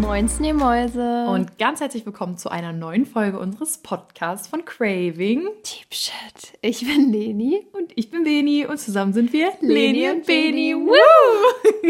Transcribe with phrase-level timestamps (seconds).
[0.00, 1.26] Moinsen, ihr Mäuse.
[1.28, 5.42] Und ganz herzlich willkommen zu einer neuen Folge unseres Podcasts von Craving.
[5.64, 6.12] Deep Shit.
[6.60, 7.66] Ich bin Leni.
[7.72, 10.74] Und ich bin Beni und zusammen sind wir Leni und Beni.
[10.76, 10.92] Woo!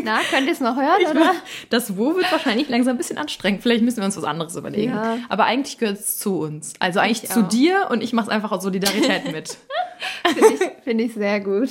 [0.04, 1.20] Na, könnt ihr es noch hören, Ich oder?
[1.20, 1.34] war-
[1.70, 3.62] Das Wo wird wahrscheinlich langsam ein bisschen anstrengend.
[3.62, 4.92] Vielleicht müssen wir uns was anderes überlegen.
[4.92, 5.18] Ja.
[5.28, 6.74] Aber eigentlich gehört es zu uns.
[6.78, 7.48] Also eigentlich Ich zu auch.
[7.48, 9.56] dir und ich mache es einfach aus Solidarität mit.
[10.26, 11.70] Finde ich, find ich sehr gut.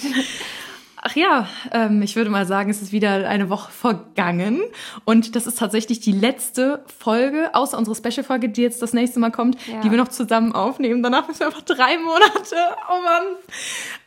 [1.08, 4.60] Ach ja, ähm, ich würde mal sagen, es ist wieder eine Woche vergangen.
[5.06, 9.29] Und das ist tatsächlich die letzte Folge, außer unsere Special-Folge, die jetzt das nächste Mal
[9.32, 9.82] kommt, Ja.
[9.82, 11.04] die wir noch zusammen aufnehmen.
[11.04, 12.56] Danach müssen wir einfach drei Monate.
[12.89, 13.24] Oh Mann.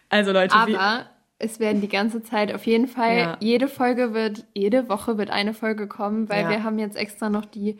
[0.08, 1.06] Also Leute, wie, Aber
[1.38, 3.36] es werden die ganze Zeit auf jeden Fall, Ja.
[3.38, 6.50] jede Folge wird, jede Woche wird eine Folge kommen, weil Ja.
[6.50, 7.78] wir haben jetzt extra noch die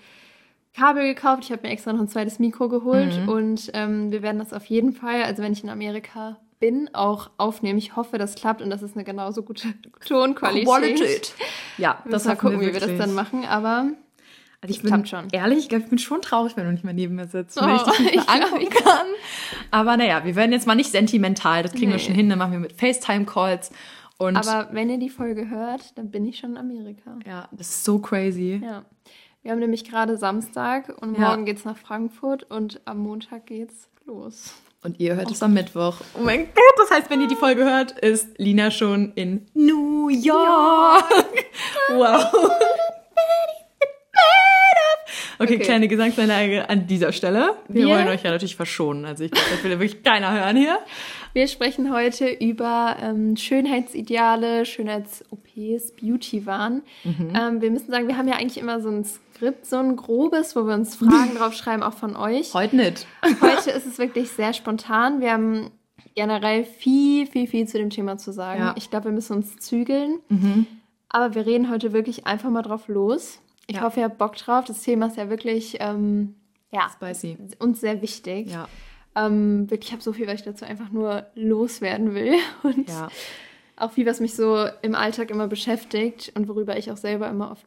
[0.77, 1.43] Kabel gekauft.
[1.43, 3.29] Ich habe mir extra noch ein zweites Mikro geholt Mhm.
[3.29, 7.31] und ähm, wir werden das auf jeden Fall, also wenn ich in Amerika bin, auch
[7.39, 7.79] aufnehmen.
[7.79, 9.69] Ich hoffe, das klappt und das ist eine genauso gute
[10.07, 10.67] Tonqualität.
[10.67, 11.35] Qualität.
[11.77, 13.87] Ja, Das mal gucken, wie wir das dann machen, aber
[14.61, 15.29] Also ich bin schon.
[15.33, 17.61] ehrlich, ich glaube, ich bin schon traurig, wenn du nicht mehr neben mir sitzt.
[17.61, 19.07] Oh, wenn ich dich nicht ich mehr angucken glaub, kann.
[19.71, 21.63] Aber naja, wir werden jetzt mal nicht sentimental.
[21.63, 22.03] Das kriegen wir Nee.
[22.03, 22.29] schon hin.
[22.29, 23.71] Dann machen wir mit FaceTime-Calls.
[24.19, 27.17] Und Aber wenn ihr die Folge hört, dann bin ich schon in Amerika.
[27.25, 28.61] ja, das ist so crazy.
[28.65, 28.85] Ja.
[29.43, 31.29] Wir haben nämlich gerade Samstag und Ja.
[31.29, 34.53] morgen geht's nach Frankfurt und am Montag geht's los.
[34.83, 35.97] Und ihr hört es am Mittwoch.
[36.15, 40.09] Oh mein Gott, das heißt, wenn ihr die Folge hört, ist Lina schon in New
[40.09, 41.05] York.
[41.91, 42.25] Wow.
[45.41, 45.59] Okay, Okay.
[45.59, 47.55] kleine Gesangseinlage an dieser Stelle.
[47.69, 49.05] Wir, Wir- wollen euch ja natürlich verschonen.
[49.05, 50.79] Also ich glaube, das will wirklich keiner hören hier.
[51.35, 56.83] Wir sprechen heute über ähm, Schönheitsideale, Schönheits-OPs, Beauty-Wahn.
[57.05, 57.33] Mhm.
[57.35, 60.57] Ähm, wir müssen sagen, wir haben ja eigentlich immer so ein Skript, so ein grobes,
[60.57, 62.55] wo wir uns Fragen draufschreiben, auch von euch.
[62.55, 63.07] Heute nicht.
[63.41, 65.21] Heute ist es wirklich sehr spontan.
[65.21, 65.71] Wir haben
[66.15, 68.61] generell viel, viel, viel zu dem Thema zu sagen.
[68.61, 68.75] Ja.
[68.77, 70.19] Ich glaube, wir müssen uns zügeln.
[70.29, 70.67] Mhm.
[71.11, 73.41] Aber wir reden heute wirklich einfach mal drauf los.
[73.67, 73.83] Ich Ja.
[73.83, 74.65] hoffe, ihr habt Bock drauf.
[74.65, 76.35] Das Thema ist ja wirklich ähm,
[76.73, 77.37] ja, Spicy.
[77.59, 78.51] uns sehr wichtig.
[78.51, 78.67] Ja.
[79.17, 82.35] Ähm, wirklich, ich habe so viel, was ich dazu einfach nur loswerden will.
[82.63, 83.09] Und Ja.
[83.77, 87.51] auch viel, was mich so im Alltag immer beschäftigt und worüber ich auch selber immer
[87.53, 87.67] oft,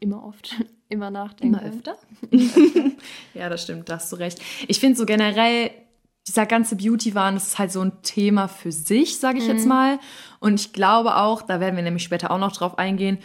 [0.00, 0.54] immer oft,
[0.88, 1.60] immer nachdenke.
[1.64, 1.96] öfter?
[3.34, 4.40] ja, das stimmt, da hast du recht.
[4.68, 5.70] Ich finde so generell,
[6.26, 9.98] dieser ganze Beauty-Wahn, das ist halt so ein Thema für sich, sage ich jetzt mal.
[10.40, 13.18] Und ich glaube auch, da werden wir nämlich später auch noch drauf eingehen,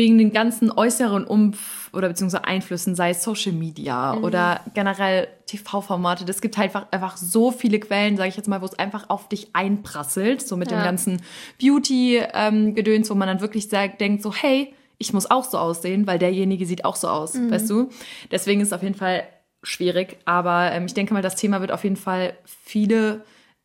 [0.00, 6.24] wegen den ganzen äußeren Umf- oder beziehungsweise Einflüssen, sei es Social Media oder generell TV-Formate.
[6.26, 9.10] Es gibt halt einfach, einfach so viele Quellen, sage ich jetzt mal, wo es einfach
[9.10, 10.84] auf dich einprasselt, so mit dem Ja.
[10.84, 11.20] ganzen
[11.60, 16.18] Beauty-Gedöns, wo man dann wirklich sagt, denkt so, hey, ich muss auch so aussehen, weil
[16.18, 17.90] derjenige sieht auch so aus, weißt du?
[18.30, 19.24] Deswegen ist es auf jeden Fall
[19.62, 23.22] schwierig, aber ähm, ich denke mal, das Thema wird auf jeden Fall viele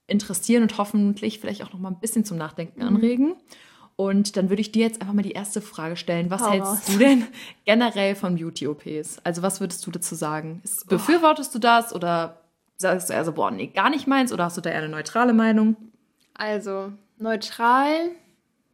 [0.07, 3.35] interessieren und hoffentlich vielleicht auch noch mal ein bisschen zum Nachdenken anregen.
[3.97, 6.29] Und dann würde ich dir jetzt einfach mal die erste Frage stellen.
[6.29, 6.85] Was Hau hältst raus.
[6.87, 7.25] du denn
[7.65, 9.19] generell von Beauty-OPs?
[9.23, 10.61] Also was würdest du dazu sagen?
[10.65, 12.41] Ist, befürwortest du das oder
[12.77, 14.33] sagst du eher so, boah, nee, gar nicht meins?
[14.33, 15.77] Oder hast du da eher eine neutrale Meinung?
[16.33, 18.09] Also, neutral,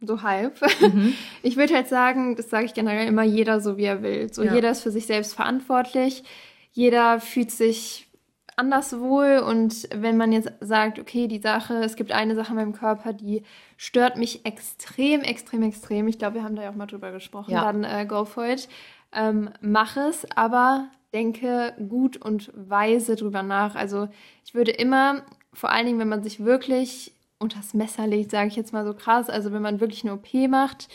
[0.00, 0.60] so halb.
[0.80, 1.14] Mhm.
[1.44, 4.32] Ich würde halt sagen, das sage ich generell immer, jeder so wie er will.
[4.32, 4.54] So Ja.
[4.54, 6.24] jeder ist für sich selbst verantwortlich.
[6.72, 8.08] Jeder fühlt sich
[8.56, 12.56] anders wohl und wenn man jetzt sagt, okay, die Sache, es gibt eine Sache in
[12.56, 13.42] meinem Körper, die
[13.76, 16.08] stört mich extrem, extrem, extrem.
[16.08, 17.52] Ich glaube, wir haben da ja auch mal drüber gesprochen.
[17.52, 17.64] Ja.
[17.64, 18.68] Dann äh, go for it.
[19.12, 23.74] Ähm, mach es, aber denke gut und weise drüber nach.
[23.74, 24.08] Also
[24.44, 28.56] ich würde immer, vor allen Dingen, wenn man sich wirklich unters Messer legt, sage ich
[28.56, 30.88] jetzt mal so krass, also wenn man wirklich eine OP macht,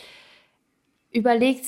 [1.10, 1.64] überlegt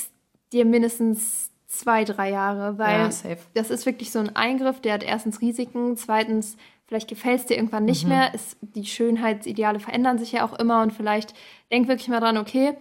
[0.52, 5.02] dir mindestens zwei, drei Jahre, weil Ja, das ist wirklich so ein Eingriff, der hat
[5.04, 8.08] erstens Risiken, zweitens, vielleicht gefällt es dir irgendwann nicht Mhm.
[8.10, 8.30] mehr.
[8.34, 11.32] Es, die Schönheitsideale verändern sich ja auch immer und vielleicht
[11.70, 12.74] denk wirklich mal dran, okay,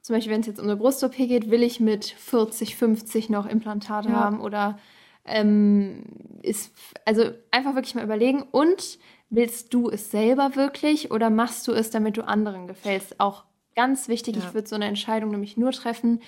[0.00, 3.44] zum Beispiel, wenn es jetzt um eine Brust-OP geht, will ich mit 40, 50 noch
[3.46, 4.14] Implantate Ja.
[4.14, 4.78] haben oder
[5.24, 6.04] ähm,
[6.42, 6.72] ist,
[7.04, 8.98] also einfach wirklich mal überlegen und
[9.30, 13.18] willst du es selber wirklich oder machst du es, damit du anderen gefällst?
[13.20, 13.44] Auch
[13.74, 14.42] ganz wichtig, Ja.
[14.46, 16.22] ich würde so eine Entscheidung nämlich nur treffen,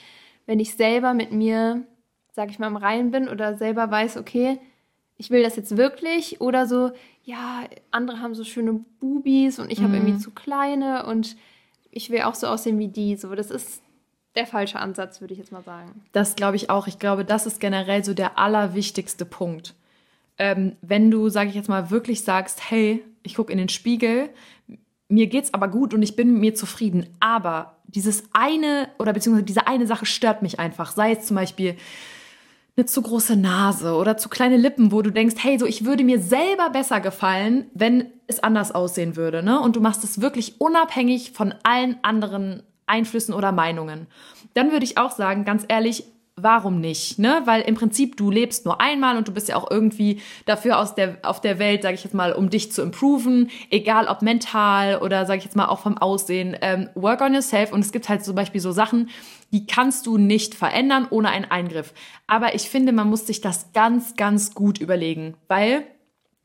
[0.46, 1.86] wenn ich selber mit mir,
[2.32, 4.58] sag ich mal, im Reinen bin oder selber weiß, okay,
[5.16, 6.92] ich will das jetzt wirklich oder so,
[7.24, 11.36] ja, andere haben so schöne Bubis und ich habe irgendwie zu kleine und
[11.90, 13.16] ich will auch so aussehen wie die.
[13.16, 13.82] So, das ist
[14.34, 16.02] der falsche Ansatz, würde ich jetzt mal sagen.
[16.12, 16.86] Das glaube ich auch.
[16.86, 19.74] Ich glaube, das ist generell so der allerwichtigste Punkt.
[20.38, 24.30] Ähm, wenn du, sage ich jetzt mal, wirklich sagst, hey, ich gucke in den Spiegel,
[25.08, 29.44] mir geht's aber gut und ich bin mit mir zufrieden, aber dieses eine oder beziehungsweise
[29.44, 31.76] diese eine Sache stört mich einfach, sei es zum Beispiel
[32.76, 36.04] eine zu große Nase oder zu kleine Lippen, wo du denkst, hey, so ich würde
[36.04, 39.60] mir selber besser gefallen, wenn es anders aussehen würde, ne?
[39.60, 44.06] Und du machst es wirklich unabhängig von allen anderen Einflüssen oder Meinungen.
[44.54, 46.04] Dann würde ich auch sagen, ganz ehrlich,
[46.42, 47.18] warum nicht?
[47.18, 47.42] Ne?
[47.44, 50.94] Weil im Prinzip du lebst nur einmal und du bist ja auch irgendwie dafür aus
[50.94, 54.98] der, auf der Welt, sage ich jetzt mal, um dich zu improven, egal ob mental
[54.98, 56.56] oder sage ich jetzt mal auch vom Aussehen.
[56.60, 59.08] Ähm, work on yourself und es gibt halt zum Beispiel so Sachen,
[59.52, 61.92] die kannst du nicht verändern ohne einen Eingriff.
[62.26, 65.84] Aber ich finde, man muss sich das ganz, ganz gut überlegen, weil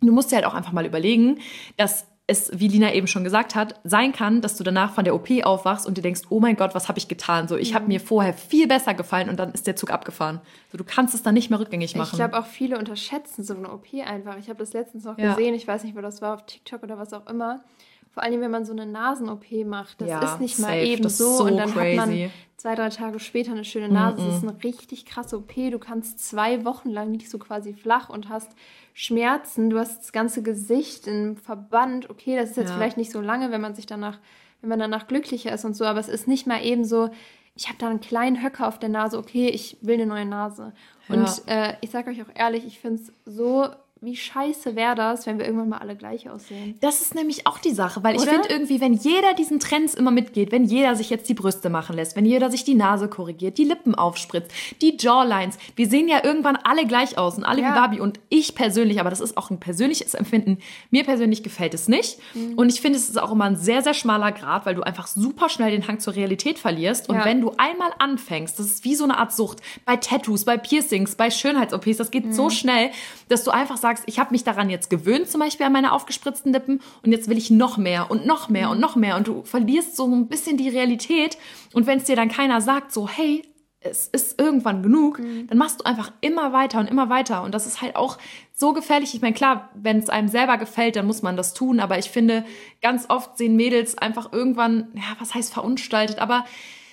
[0.01, 1.39] du musst dir halt auch einfach mal überlegen,
[1.77, 5.13] dass es, wie Lina eben schon gesagt hat, sein kann, dass du danach von der
[5.13, 7.47] OP aufwachst und dir denkst, oh mein Gott, was habe ich getan?
[7.47, 7.75] So, ich mhm.
[7.75, 10.41] habe mir vorher viel besser gefallen und dann ist der Zug abgefahren.
[10.71, 12.09] So, du kannst es dann nicht mehr rückgängig machen.
[12.13, 14.37] Ich glaube auch viele unterschätzen so eine OP einfach.
[14.37, 15.35] Ich habe das letztens noch ja.
[15.35, 17.63] gesehen, ich weiß nicht, wo das war, auf TikTok oder was auch immer.
[18.09, 21.09] Vor allem, wenn man so eine Nasen-OP macht, das ja, ist nicht safe, mal eben
[21.09, 21.97] so, so, und dann crazy.
[21.97, 22.31] hat man
[22.65, 24.17] zwei, drei Tage später eine schöne Nase.
[24.17, 24.27] Mm -mm.
[24.27, 25.53] Das ist eine richtig krasse OP.
[25.53, 28.49] Du kannst zwei Wochen lang nicht so quasi flach und hast
[28.95, 29.69] Schmerzen.
[29.69, 32.09] Du hast das ganze Gesicht im Verband.
[32.09, 32.75] Okay, das ist jetzt ja.
[32.75, 34.17] vielleicht nicht so lange, wenn man sich danach,
[34.61, 37.11] wenn man danach glücklicher ist und so, aber es ist nicht mal eben so,
[37.55, 40.73] ich habe da einen kleinen Höcker auf der Nase, okay, ich will eine neue Nase.
[41.07, 41.15] Ja.
[41.15, 43.69] Und äh, ich sage euch auch ehrlich, ich finde es so
[44.05, 46.77] wie scheiße wäre das, wenn wir irgendwann mal alle gleich aussehen.
[46.79, 48.23] Das ist nämlich auch die Sache, weil Oder?
[48.23, 51.71] ich finde irgendwie, wenn jeder diesen Trends immer mitgeht, wenn jeder sich jetzt die Brüste
[51.71, 56.07] machen lässt, wenn jeder sich die Nase korrigiert, die Lippen aufspritzt, die Jawlines, wir sehen
[56.07, 57.69] ja irgendwann alle gleich aus und alle ja.
[57.69, 60.59] wie Barbie und ich persönlich, aber das ist auch ein persönliches Empfinden,
[60.91, 62.53] mir persönlich gefällt es nicht mhm.
[62.55, 65.07] und ich finde, es ist auch immer ein sehr, sehr schmaler Grad, weil du einfach
[65.07, 67.25] super schnell den Hang zur Realität verlierst und ja.
[67.25, 71.15] wenn du einmal anfängst, das ist wie so eine Art Sucht, bei Tattoos, bei Piercings,
[71.15, 72.33] bei Schönheits-OPs, das geht mhm.
[72.33, 72.91] so schnell,
[73.29, 75.91] dass du einfach sagst, sagst, ich habe mich daran jetzt gewöhnt, zum Beispiel an meine
[75.91, 79.15] aufgespritzten Lippen, und jetzt will ich noch mehr und noch mehr und noch mehr.
[79.15, 81.37] Und du verlierst so ein bisschen die Realität.
[81.73, 83.43] Und wenn es dir dann keiner sagt, so, hey,
[83.79, 85.47] es ist irgendwann genug, mhm.
[85.47, 87.43] dann machst du einfach immer weiter und immer weiter.
[87.43, 88.17] Und das ist halt auch
[88.51, 89.13] so gefährlich.
[89.13, 91.79] Ich meine, klar, wenn es einem selber gefällt, dann muss man das tun.
[91.79, 92.45] Aber ich finde,
[92.81, 96.45] ganz oft sehen Mädels einfach irgendwann, ja, was heißt verunstaltet, aber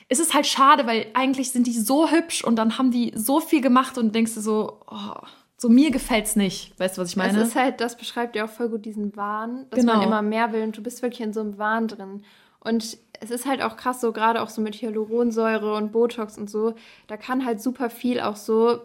[0.08, 3.40] es ist halt schade, weil eigentlich sind die so hübsch und dann haben die so
[3.40, 5.14] viel gemacht und denkst du so, oh,
[5.62, 6.79] so mir gefällt's nicht.
[6.81, 7.38] Weißt du, was ich meine?
[7.38, 9.94] Das ist halt, das beschreibt ja auch voll gut diesen Wahn, dass genau.
[9.94, 12.25] man immer mehr will und du bist wirklich in so einem Wahn drin.
[12.59, 16.50] Und es ist halt auch krass, so gerade auch so mit Hyaluronsäure und Botox und
[16.50, 16.75] so,
[17.06, 18.81] da kann halt super viel auch so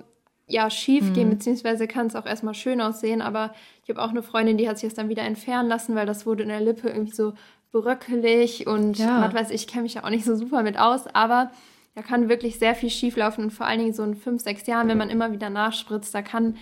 [0.46, 1.14] ja schief mhm.
[1.14, 4.70] gehen, beziehungsweise kann es auch erstmal schön aussehen, aber ich habe auch eine Freundin, die
[4.70, 7.34] hat sich das dann wieder entfernen lassen, weil das wurde in der Lippe irgendwie so
[7.72, 9.24] bröckelig und ja.
[9.26, 11.50] was weiß ich, kenne mich ja auch nicht so super mit aus, aber
[11.98, 14.88] da kann wirklich sehr viel schieflaufen und vor allen Dingen so in fünf, sechs Jahren,
[14.88, 16.56] wenn man immer wieder nachspritzt, da kann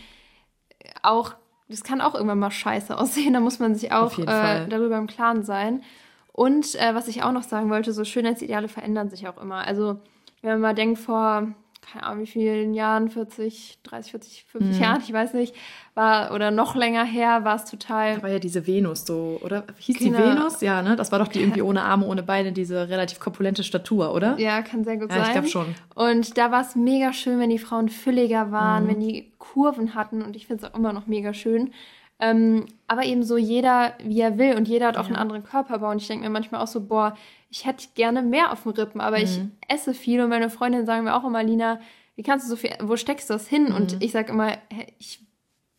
[1.04, 1.34] auch,
[1.68, 3.34] das kann auch irgendwann mal scheiße aussehen.
[3.34, 5.84] Da muss man sich auch äh, darüber im Klaren sein.
[6.32, 9.68] Und äh, was ich auch noch sagen wollte, so Schönheitsideale verändern sich auch immer.
[9.68, 10.00] Also
[10.42, 11.50] wenn man mal denkt, vor
[11.92, 14.82] keine Ahnung, wie vielen Jahren, 40, 30, 40, 50 mhm.
[14.82, 15.56] Jahren, ich weiß nicht,
[15.94, 18.16] war oder noch länger her, war es total.
[18.16, 19.64] Da war ja diese Venus so, oder?
[19.78, 20.18] Hieß genau.
[20.18, 20.62] die Venus?
[20.62, 20.96] Ja, ne?
[20.96, 24.38] Das war doch die irgendwie ohne Arme, ohne Beine, diese relativ korpulente Statur, oder?
[24.40, 25.26] Ja, kann sehr gut ja, sein.
[25.26, 25.76] Ich glaube schon.
[25.94, 28.88] Und da war es mega schön, wenn die Frauen fülliger waren, mhm.
[28.90, 31.72] wenn die Kurven hatten und ich finde es auch immer noch mega schön.
[32.20, 35.08] Ähm, aber eben so jeder, wie er will und jeder hat auch ja.
[35.08, 37.18] einen anderen Körperbau und ich denke mir manchmal auch so, boah,
[37.56, 39.24] ich hätte gerne mehr auf den Rippen, aber mhm.
[39.24, 41.80] ich esse viel und meine Freundinnen sagen mir auch immer, Lina,
[42.18, 43.70] wie kannst du so viel, wo steckst du das hin?
[43.70, 43.76] Mhm.
[43.76, 44.58] Und ich sage immer,
[45.00, 45.22] ich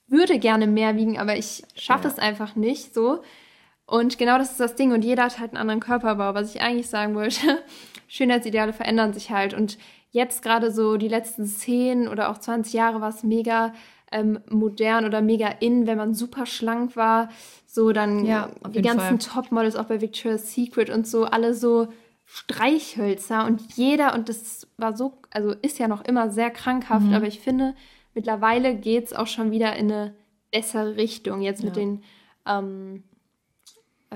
[0.06, 2.14] würde gerne mehr wiegen, aber ich schaffe ja.
[2.14, 3.22] es einfach nicht so.
[3.84, 4.92] Und genau das ist das Ding.
[4.92, 6.32] Und jeder hat halt einen anderen Körperbau.
[6.32, 7.62] Was ich eigentlich sagen wollte,
[8.08, 9.52] Schönheitsideale verändern sich halt.
[9.52, 9.76] Und
[10.12, 13.74] jetzt gerade so die letzten 10 oder auch 20 Jahre war es mega
[14.16, 17.28] ähm, modern oder mega in, wenn man super schlank war.
[17.66, 21.88] So dann ja, die ganzen Topmodels auch bei Victoria's Secret und so, alle so
[22.24, 27.14] Streichhölzer und jeder, und das war so, also ist ja noch immer sehr krankhaft, mhm.
[27.14, 27.74] aber ich finde,
[28.14, 30.14] mittlerweile geht es auch schon wieder in eine
[30.50, 31.42] bessere Richtung.
[31.42, 31.66] Jetzt ja.
[31.66, 32.02] mit den
[32.46, 33.15] ähm, äh,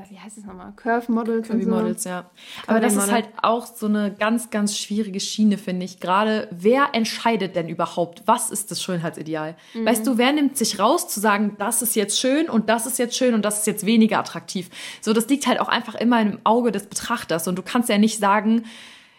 [0.09, 0.73] wie heißt es nochmal?
[0.77, 1.49] Curve Models.
[1.49, 1.71] Curvy so.
[1.71, 2.31] Models, ja.
[2.67, 5.99] Aber das ist halt auch so eine ganz, ganz schwierige Schiene, finde ich.
[5.99, 9.57] Gerade, wer entscheidet denn überhaupt, was ist das Schönheitsideal?
[9.75, 9.87] Mhm.
[9.87, 12.99] Weißt du, wer nimmt sich raus zu sagen, das ist jetzt schön und das ist
[12.99, 14.71] jetzt schön und das ist jetzt weniger attraktiv?
[15.01, 17.99] So, das liegt halt auch einfach immer im Auge des Betrachters und du kannst ja
[17.99, 18.65] nicht sagen,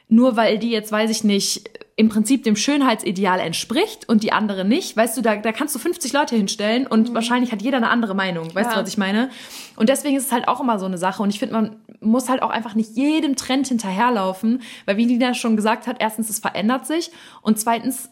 [0.07, 4.65] nur weil die jetzt, weiß ich nicht, im Prinzip dem Schönheitsideal entspricht und die andere
[4.65, 7.15] nicht, weißt du, da, da kannst du 50 Leute hinstellen und mhm.
[7.15, 8.75] wahrscheinlich hat jeder eine andere Meinung, weißt ja.
[8.75, 9.29] du, was ich meine?
[9.75, 12.29] Und deswegen ist es halt auch immer so eine Sache und ich finde, man muss
[12.29, 16.39] halt auch einfach nicht jedem Trend hinterherlaufen, weil wie Lina schon gesagt hat, erstens, es
[16.39, 18.09] verändert sich und zweitens,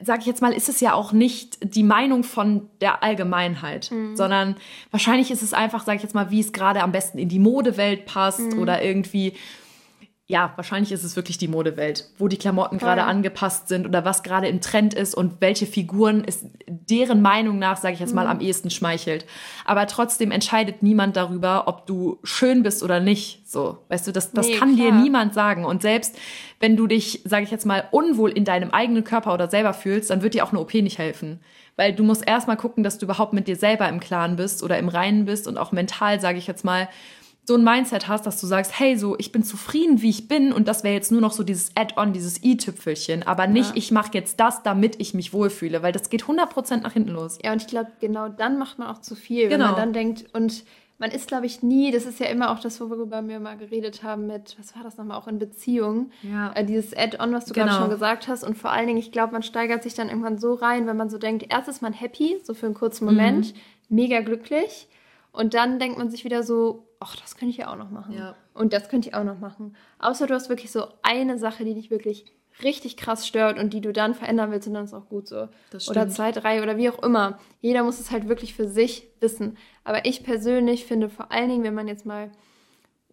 [0.00, 4.16] sage ich jetzt mal, ist es ja auch nicht die Meinung von der Allgemeinheit, mhm.
[4.16, 4.56] sondern
[4.90, 7.38] wahrscheinlich ist es einfach, sage ich jetzt mal, wie es gerade am besten in die
[7.38, 8.58] Modewelt passt mhm.
[8.58, 9.34] oder irgendwie
[10.26, 14.22] ja, wahrscheinlich ist es wirklich die Modewelt, wo die Klamotten gerade angepasst sind oder was
[14.22, 18.24] gerade im Trend ist und welche Figuren es deren Meinung nach, sage ich jetzt mal,
[18.24, 18.30] mhm.
[18.30, 19.26] am ehesten schmeichelt.
[19.66, 23.46] Aber trotzdem entscheidet niemand darüber, ob du schön bist oder nicht.
[23.46, 24.92] So, weißt du, das, das nee, kann klar.
[24.92, 25.66] dir niemand sagen.
[25.66, 26.16] Und selbst
[26.58, 30.08] wenn du dich, sage ich jetzt mal, unwohl in deinem eigenen Körper oder selber fühlst,
[30.08, 31.40] dann wird dir auch eine OP nicht helfen.
[31.76, 34.78] Weil du musst erstmal gucken, dass du überhaupt mit dir selber im Klaren bist oder
[34.78, 36.88] im Reinen bist und auch mental, sage ich jetzt mal,
[37.46, 40.52] so ein Mindset hast, dass du sagst, hey, so, ich bin zufrieden, wie ich bin
[40.52, 43.76] und das wäre jetzt nur noch so dieses Add-on, dieses i-Tüpfelchen, aber nicht, ja.
[43.76, 47.38] ich mache jetzt das, damit ich mich wohlfühle, weil das geht 100% nach hinten los.
[47.44, 49.52] Ja, und ich glaube, genau dann macht man auch zu viel, genau.
[49.52, 49.78] wenn man genau.
[49.78, 50.64] dann denkt, und
[50.98, 54.02] man ist, glaube ich, nie, das ist ja immer auch das, worüber wir mal geredet
[54.02, 56.52] haben mit, was war das nochmal, auch in Beziehungen, ja.
[56.54, 57.66] äh, dieses Add-on, was du genau.
[57.66, 60.38] gerade schon gesagt hast und vor allen Dingen, ich glaube, man steigert sich dann irgendwann
[60.38, 63.52] so rein, wenn man so denkt, erst ist man happy, so für einen kurzen Moment,
[63.52, 63.96] mhm.
[63.96, 64.88] mega glücklich
[65.32, 68.14] und dann denkt man sich wieder so, ach, das könnte ich ja auch noch machen.
[68.14, 68.34] Ja.
[68.54, 69.76] Und das könnte ich auch noch machen.
[69.98, 72.24] Außer du hast wirklich so eine Sache, die dich wirklich
[72.62, 75.48] richtig krass stört und die du dann verändern willst und dann ist auch gut so.
[75.88, 77.38] Oder zwei, drei oder wie auch immer.
[77.60, 79.56] Jeder muss es halt wirklich für sich wissen.
[79.82, 82.30] Aber ich persönlich finde vor allen Dingen, wenn man jetzt mal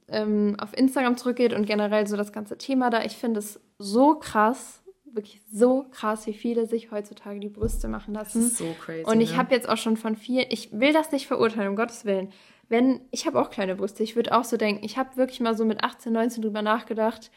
[0.07, 4.15] ähm, auf Instagram zurückgeht und generell so das ganze Thema da, ich finde es so
[4.15, 8.41] krass, wirklich so krass, wie viele sich heutzutage die Brüste machen lassen.
[8.41, 9.03] Das ist so crazy.
[9.05, 9.37] Und ich ne?
[9.37, 12.31] habe jetzt auch schon von vielen, ich will das nicht verurteilen, um Gottes Willen,
[12.71, 15.55] wenn, ich habe auch kleine Brüste, ich würde auch so denken, ich habe wirklich mal
[15.55, 17.29] so mit 18, 19 drüber nachgedacht,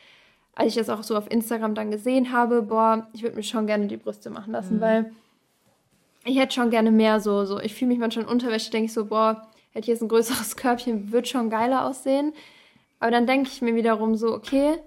[0.55, 3.67] als ich das auch so auf Instagram dann gesehen habe, boah, ich würde mir schon
[3.67, 4.81] gerne die Brüste machen lassen, mhm.
[4.81, 5.13] weil
[6.25, 8.93] ich hätte schon gerne mehr so, so, ich fühle mich manchmal in Unterwäsche, denke ich
[8.93, 12.33] so, boah, hätte ich jetzt ein größeres Körbchen, würde schon geiler aussehen.
[13.01, 14.79] Aber dann denke ich mir wiederum so, okay,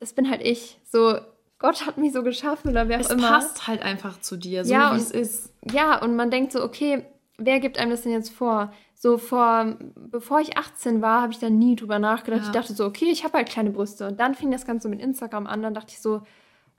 [0.00, 0.78] das bin halt ich.
[0.84, 1.18] So,
[1.60, 3.38] Gott hat mich so geschaffen oder wer auch es immer.
[3.38, 5.54] Es passt halt einfach zu dir, so ja, wie es ist.
[5.70, 7.04] Ja, und man denkt so, okay,
[7.38, 8.72] wer gibt einem das denn jetzt vor?
[9.02, 12.42] So vor, bevor ich 18 war, habe ich da nie drüber nachgedacht.
[12.42, 12.46] Ja.
[12.48, 14.06] Ich dachte so, okay, ich habe halt kleine Brüste.
[14.06, 15.62] Und dann fing das Ganze mit Instagram an.
[15.62, 16.20] Dann dachte ich so,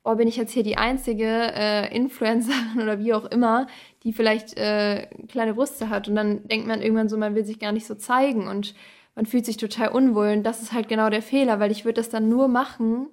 [0.03, 3.65] oh, bin ich jetzt hier die einzige äh, Influencerin oder wie auch immer,
[4.03, 6.09] die vielleicht äh, kleine Brüste hat.
[6.09, 8.75] Und dann denkt man irgendwann so, man will sich gar nicht so zeigen und
[9.15, 10.27] man fühlt sich total unwohl.
[10.27, 13.07] Und das ist halt genau der Fehler, weil ich würde das dann nur machen,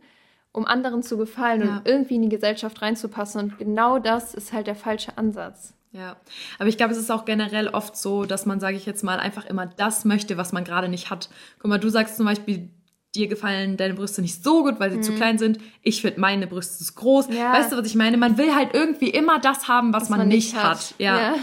[0.52, 1.78] um anderen zu gefallen ja.
[1.78, 3.40] und irgendwie in die Gesellschaft reinzupassen.
[3.40, 5.77] Und genau das ist halt der falsche Ansatz.
[5.90, 6.16] Ja,
[6.58, 9.18] aber ich glaube, es ist auch generell oft so, dass man, sage ich jetzt mal,
[9.18, 11.30] einfach immer das möchte, was man gerade nicht hat.
[11.58, 12.68] Guck mal, du sagst zum Beispiel,
[13.14, 15.02] dir gefallen deine Brüste nicht so gut, weil sie mhm.
[15.02, 15.58] zu klein sind.
[15.82, 17.28] Ich finde meine Brüste zu groß.
[17.30, 17.52] Ja.
[17.52, 18.16] Weißt du, was ich meine?
[18.16, 20.78] Man will halt irgendwie immer das haben, was, was man, man, nicht hat.
[20.78, 20.94] hat.
[20.98, 21.18] Ja.
[21.18, 21.34] ja.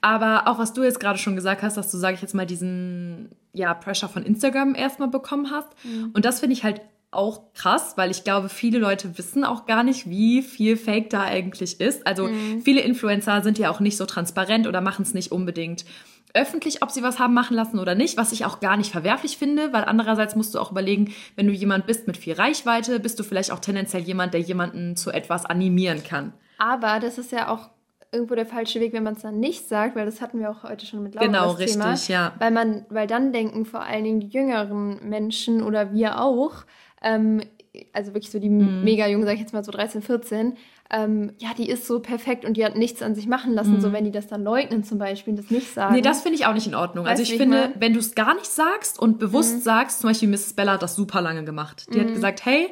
[0.00, 2.46] Aber auch was du jetzt gerade schon gesagt hast, dass du, sage ich jetzt mal,
[2.46, 5.68] diesen ja, Pressure von Instagram erstmal bekommen hast.
[5.84, 6.10] Mhm.
[6.14, 9.82] Und das finde ich halt auch krass, weil ich glaube, viele Leute wissen auch gar
[9.82, 12.06] nicht, wie viel Fake da eigentlich ist.
[12.06, 12.60] Also mhm.
[12.62, 15.84] viele Influencer sind ja auch nicht so transparent oder machen es nicht unbedingt
[16.34, 19.38] öffentlich, ob sie was haben machen lassen oder nicht, was ich auch gar nicht verwerflich
[19.38, 23.18] finde, weil andererseits musst du auch überlegen, wenn du jemand bist mit viel Reichweite, bist
[23.18, 26.34] du vielleicht auch tendenziell jemand, der jemanden zu etwas animieren kann.
[26.58, 27.70] Aber das ist ja auch
[28.12, 30.62] irgendwo der falsche Weg, wenn man es dann nicht sagt, weil das hatten wir auch
[30.62, 32.32] heute schon mit Laura Genau, richtig, Thema, ja.
[32.38, 36.64] Weil man, weil dann denken vor allen Dingen die jüngeren Menschen oder wir auch,
[37.02, 37.40] ähm,
[37.92, 38.84] also wirklich so die mm.
[38.84, 40.56] mega jungen, sag ich jetzt mal so 13, 14,
[40.90, 43.80] ähm, ja, die ist so perfekt und die hat nichts an sich machen lassen, mm.
[43.80, 45.94] so wenn die das dann leugnen zum Beispiel, das nicht sagen.
[45.94, 47.04] Nee, das finde ich auch nicht in Ordnung.
[47.04, 47.72] Weißt also ich finde, mal?
[47.78, 49.60] wenn du es gar nicht sagst und bewusst mm.
[49.60, 50.54] sagst, zum Beispiel Mrs.
[50.54, 51.86] Bella hat das super lange gemacht.
[51.92, 52.14] Die hat mhm.
[52.14, 52.68] gesagt, hey,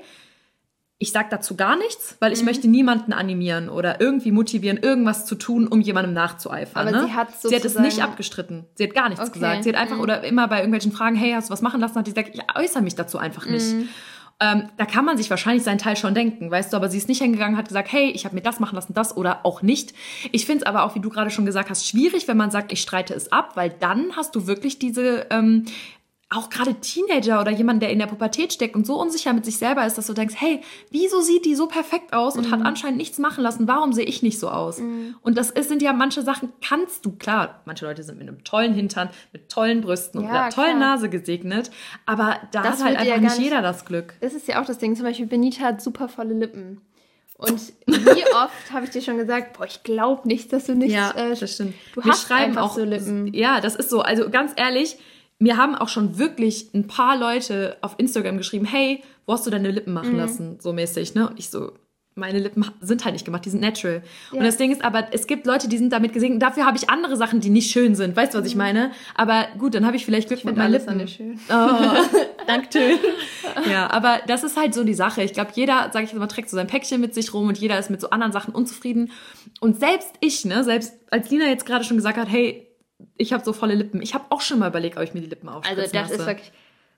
[0.99, 2.47] ich sag dazu gar nichts, weil ich mhm.
[2.47, 6.89] möchte niemanden animieren oder irgendwie motivieren, irgendwas zu tun, um jemandem nachzueifern.
[6.89, 7.07] Aber ne?
[7.07, 8.65] sie, hat sie hat es nicht abgestritten.
[8.77, 9.35] Sie hat gar nichts okay.
[9.35, 9.65] gesagt.
[9.65, 10.03] Sie hat einfach mhm.
[10.03, 12.41] oder immer bei irgendwelchen Fragen, hey, hast du was machen lassen, hat sie gesagt, ich
[12.57, 13.75] äußere mich dazu einfach nicht.
[13.75, 13.89] Mhm.
[14.39, 17.09] Ähm, da kann man sich wahrscheinlich seinen Teil schon denken, weißt du, aber sie ist
[17.09, 19.95] nicht hingegangen, hat gesagt, hey, ich habe mir das machen lassen, das oder auch nicht.
[20.31, 22.71] Ich finde es aber auch, wie du gerade schon gesagt hast, schwierig, wenn man sagt,
[22.71, 25.65] ich streite es ab, weil dann hast du wirklich diese ähm,
[26.29, 29.59] auch gerade Teenager oder jemand, der in der Pubertät steckt und so unsicher mit sich
[29.59, 32.51] selber ist, dass du denkst, hey, wieso sieht die so perfekt aus und mhm.
[32.51, 33.69] hat anscheinend nichts machen lassen?
[33.69, 34.79] Warum sehe ich nicht so aus?
[34.79, 35.15] Mhm.
[35.23, 38.43] Und das ist, sind ja manche Sachen, kannst du, klar, manche Leute sind mit einem
[38.43, 41.71] tollen Hintern, mit tollen Brüsten ja, und einer tollen Nase gesegnet,
[42.07, 44.15] aber da das hat halt einfach ja nicht jeder das Glück.
[44.21, 44.97] Das ist ja auch das Ding.
[44.97, 46.81] Zum Beispiel Benita hat super volle Lippen.
[47.39, 50.93] Und wie oft habe ich dir schon gesagt, boah, ich glaube nicht, dass du nicht.
[50.93, 51.75] Ja, äh, das stimmt.
[51.95, 53.33] Du Wir hast schreiben auch so Lippen.
[53.33, 54.01] Ja, das ist so.
[54.01, 54.97] Also ganz ehrlich,
[55.39, 59.51] mir haben auch schon wirklich ein paar Leute auf Instagram geschrieben, hey, wo hast du
[59.51, 60.19] deine Lippen machen mhm.
[60.19, 60.59] lassen?
[60.61, 61.29] So mäßig, ne?
[61.29, 61.73] Und ich so,
[62.15, 64.03] meine Lippen sind halt nicht gemacht, die sind natural.
[64.33, 64.39] Ja.
[64.39, 66.41] Und das Ding ist aber, es gibt Leute, die sind damit gesegnet.
[66.41, 68.17] Dafür habe ich andere Sachen, die nicht schön sind.
[68.17, 68.51] Weißt du, was mhm.
[68.51, 68.91] ich meine?
[69.15, 70.97] Aber gut, dann habe ich vielleicht Glück ich mit meinen Lippen.
[70.97, 71.39] Nicht schön.
[71.51, 71.53] Oh,
[72.47, 72.99] danke.
[73.71, 75.23] ja, aber das ist halt so die Sache.
[75.23, 77.59] Ich glaube, jeder, sage ich jetzt mal, trägt so sein Päckchen mit sich rum und
[77.59, 79.11] jeder ist mit so anderen Sachen unzufrieden.
[79.61, 82.66] Und selbst ich, ne, selbst als Lina jetzt gerade schon gesagt hat, hey,
[83.17, 84.01] ich habe so volle Lippen.
[84.03, 86.21] Ich habe auch schon mal überlegt, ob ich mir die Lippen aufspritzen Also das lasse.
[86.23, 86.53] ist wirklich,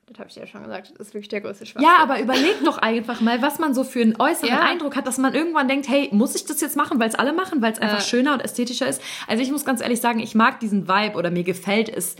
[0.07, 0.93] Das habe ich ja schon gesagt.
[0.97, 1.89] Das ist wirklich der größte Schwachsinn.
[1.89, 4.61] Ja, aber überleg doch einfach mal, was man so für einen äußeren Ja.
[4.61, 7.33] Eindruck hat, dass man irgendwann denkt, hey, muss ich das jetzt machen, weil es alle
[7.33, 9.01] machen, weil es einfach schöner und ästhetischer ist.
[9.27, 12.15] Also ich muss ganz ehrlich sagen, ich mag diesen Vibe oder mir gefällt es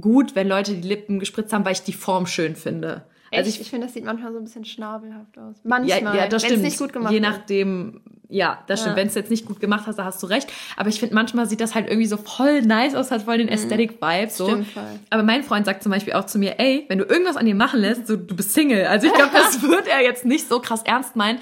[0.00, 3.04] gut, wenn Leute die Lippen gespritzt haben, weil ich die Form schön finde.
[3.32, 5.56] Also ich, ich, finde, das sieht manchmal so ein bisschen schnabelhaft aus.
[5.56, 6.62] ja, Manchmal, ja, das wenn's stimmt.
[6.62, 8.96] nicht gut gemacht Je nachdem, ja, das stimmt.
[8.96, 9.02] Ja.
[9.02, 10.50] Wenn es jetzt nicht gut gemacht hast, da hast du recht.
[10.76, 13.48] Aber ich finde, manchmal sieht das halt irgendwie so voll nice aus, hat voll den
[13.48, 14.30] Aesthetic-Vibe.
[14.30, 14.44] So.
[14.44, 14.50] Mhm.
[14.50, 15.00] Stimmt voll.
[15.10, 17.54] Aber mein Freund sagt zum Beispiel auch zu mir, ey, wenn du irgendwas an dir
[17.54, 18.86] machen lässt, so, du bist Single.
[18.86, 21.38] Also ich glaube, das wird er jetzt nicht so krass ernst meinen.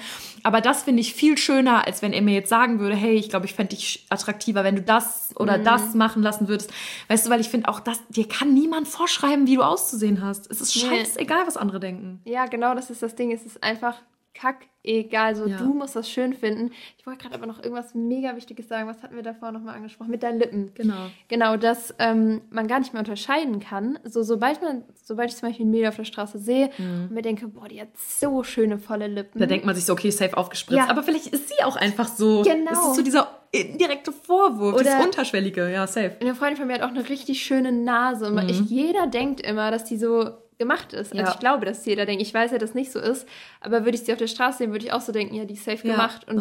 [0.47, 3.27] Aber das finde ich viel schöner, als wenn er mir jetzt sagen würde, hey, ich
[3.29, 5.35] glaube, ich fände dich attraktiver, wenn du das Mhm.
[5.43, 6.71] oder das machen lassen würdest.
[7.09, 10.49] Weißt du, weil ich finde auch, das, dir kann niemand vorschreiben, wie du auszusehen hast.
[10.49, 12.21] Es ist scheißegal, was andere denken.
[12.23, 13.33] Ja, genau, das ist das Ding.
[13.33, 13.95] Es ist einfach
[14.37, 15.35] kack egal.
[15.35, 15.57] So, Ja.
[15.57, 16.71] du musst das schön finden.
[16.97, 18.87] Ich wollte gerade aber noch irgendwas mega Wichtiges sagen.
[18.87, 20.11] Was hatten wir davor nochmal angesprochen?
[20.11, 20.71] Mit deinen Lippen.
[20.75, 21.07] Genau.
[21.27, 23.99] Genau, dass ähm, man gar nicht mehr unterscheiden kann.
[24.05, 27.21] So, sobald man, sobald ich zum Beispiel ein Mädel auf der Straße sehe und mir
[27.21, 29.39] denke, boah, die hat so schöne volle Lippen.
[29.39, 30.77] Da denkt man sich so, okay, safe aufgespritzt.
[30.77, 30.89] Ja.
[30.89, 32.43] Aber vielleicht ist sie auch einfach so.
[32.43, 32.69] Genau.
[32.71, 35.69] Das ist so dieser indirekte Vorwurf, Oder- das Unterschwellige.
[35.71, 36.15] Ja, safe.
[36.21, 38.27] Eine Freundin von mir hat auch eine richtig schöne Nase.
[38.27, 41.11] Und ich, jeder denkt immer, dass die so gemacht ist.
[41.13, 41.31] Also Ja.
[41.33, 42.21] ich glaube, dass jeder denkt.
[42.21, 43.27] Ich weiß ja, dass nicht so ist.
[43.61, 45.53] Aber würde ich sie auf der Straße sehen, würde ich auch so denken, ja, die
[45.53, 46.27] ist safe Ja, gemacht.
[46.27, 46.37] Und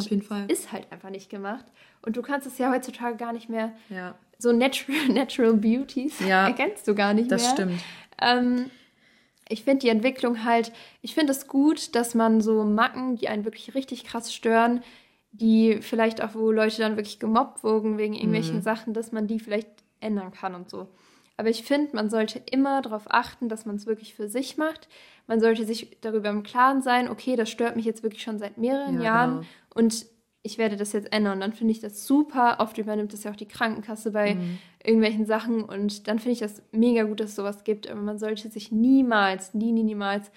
[0.48, 1.64] ist halt einfach nicht gemacht.
[2.02, 6.46] Und du kannst es ja heutzutage gar nicht mehr Ja, so natural, natural Beauties Ja,
[6.46, 7.50] erkennst du gar nicht das mehr.
[7.52, 7.80] stimmt.
[8.20, 8.70] Ähm,
[9.48, 13.44] ich finde die Entwicklung halt, ich finde es gut, dass man so Macken, die einen
[13.44, 14.82] wirklich richtig krass stören,
[15.32, 19.38] die vielleicht auch, wo Leute dann wirklich gemobbt wurden wegen irgendwelchen Sachen, dass man die
[19.38, 19.68] vielleicht
[20.00, 20.88] ändern kann und so.
[21.36, 24.88] Aber ich finde, man sollte immer darauf achten, dass man es wirklich für sich macht.
[25.26, 28.56] Man sollte sich darüber im Klaren sein, okay, das stört mich jetzt wirklich schon seit
[28.56, 29.46] mehreren Ja, Jahren genau.
[29.74, 30.06] und
[30.42, 31.40] ich werde das jetzt ändern.
[31.40, 32.58] Dann finde ich das super.
[32.60, 34.58] Oft übernimmt das ja auch die Krankenkasse bei Mhm.
[34.84, 37.90] irgendwelchen Sachen und dann finde ich das mega gut, dass es sowas gibt.
[37.90, 40.30] Aber man sollte sich niemals, nie, nie, niemals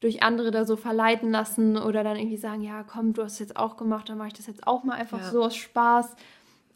[0.00, 3.38] durch andere da so verleiten lassen oder dann irgendwie sagen, ja, komm, du hast es
[3.38, 5.30] jetzt auch gemacht, dann mache ich das jetzt auch mal einfach Ja.
[5.30, 6.16] so aus Spaß.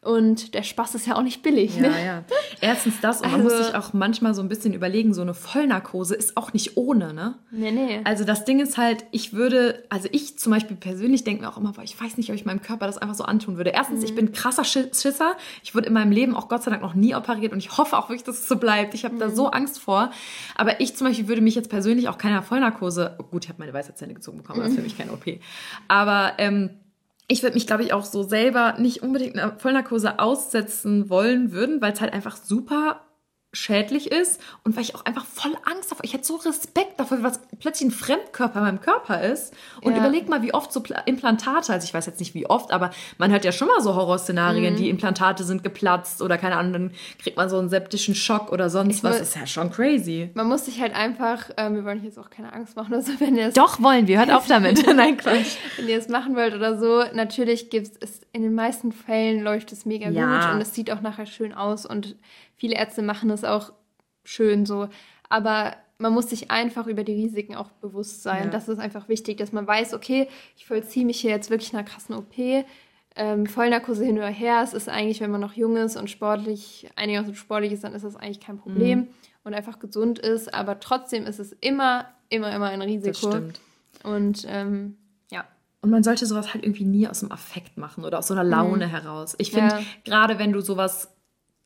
[0.03, 1.77] Und der Spaß ist ja auch nicht billig.
[1.77, 2.07] Ja, ne?
[2.07, 2.25] ja.
[2.63, 5.35] Erstens das und man Also- muss sich auch manchmal so ein bisschen überlegen, so eine
[5.35, 7.35] Vollnarkose ist auch nicht ohne, ne?
[7.51, 8.01] Nee, nee.
[8.05, 11.59] Also das Ding ist halt, ich würde, also ich zum Beispiel persönlich denke mir auch
[11.59, 13.71] immer, boah, ich weiß nicht, ob ich meinem Körper das einfach so antun würde.
[13.71, 15.37] Erstens, ich bin krasser Schi- Schisser.
[15.63, 17.99] Ich wurde in meinem Leben auch Gott sei Dank noch nie operiert und ich hoffe
[17.99, 18.95] auch wirklich, dass es so bleibt.
[18.95, 20.11] Ich habe da so Angst vor.
[20.57, 23.59] Aber ich zum Beispiel würde mich jetzt persönlich auch keiner Vollnarkose, oh gut, ich habe
[23.61, 25.27] meine Weisheitszähne gezogen bekommen, das ist für mich keine OP.
[25.89, 26.71] Aber ähm,
[27.31, 31.81] ich würde mich, glaube ich, auch so selber nicht unbedingt einer Vollnarkose aussetzen wollen würden,
[31.81, 33.03] weil es halt einfach super
[33.53, 37.23] schädlich ist und weil ich auch einfach voll Angst davor, ich hätte so Respekt dafür,
[37.25, 39.53] was plötzlich ein Fremdkörper in meinem Körper ist.
[39.83, 39.99] Und Ja.
[39.99, 42.91] überleg mal, wie oft so Pla- Implantate, also ich weiß jetzt nicht wie oft, aber
[43.19, 44.79] man hört ja schon mal so Horrorszenarien, Mhm.
[44.79, 48.71] die Implantate sind geplatzt oder keine Ahnung, dann kriegt man so einen septischen Schock oder
[48.71, 49.17] sonst Ich was.
[49.17, 50.31] will- ist ja schon crazy.
[50.35, 53.13] Man muss sich halt einfach, ähm, wir wollen jetzt auch keine Angst machen oder so,
[53.19, 54.87] wenn ihr es Doch wollen wir, hört auf damit.
[54.97, 55.57] Nein, Quatsch.
[55.77, 59.73] wenn ihr es machen wollt oder so, natürlich gibt es, in den meisten Fällen läuft
[59.73, 60.45] es mega Ja.
[60.45, 62.15] gut und es sieht auch nachher schön aus und
[62.61, 63.73] viele Ärzte machen es auch
[64.23, 64.89] schön so.
[65.31, 68.45] Aber man muss sich einfach über die Risiken auch bewusst sein.
[68.45, 68.51] Ja.
[68.51, 71.85] Das ist einfach wichtig, dass man weiß, okay, ich vollziehe mich hier jetzt wirklich einer
[71.85, 72.65] krassen OP.
[73.17, 76.89] Ähm, Vollnarkose hin oder her, es ist eigentlich, wenn man noch jung ist und sportlich,
[76.95, 79.09] einigermaßen sportlich ist, dann ist das eigentlich kein Problem Mhm.
[79.45, 80.55] und einfach gesund ist.
[80.55, 83.31] Aber trotzdem ist es immer, immer, immer ein Das Risiko.
[83.33, 83.61] stimmt.
[84.05, 84.97] Und ähm,
[85.31, 85.45] ja.
[85.83, 88.45] Und man sollte sowas halt irgendwie nie aus dem Affekt machen oder aus so einer
[88.45, 89.35] Laune heraus.
[89.39, 89.81] Ich finde, Ja.
[90.05, 91.09] gerade wenn du sowas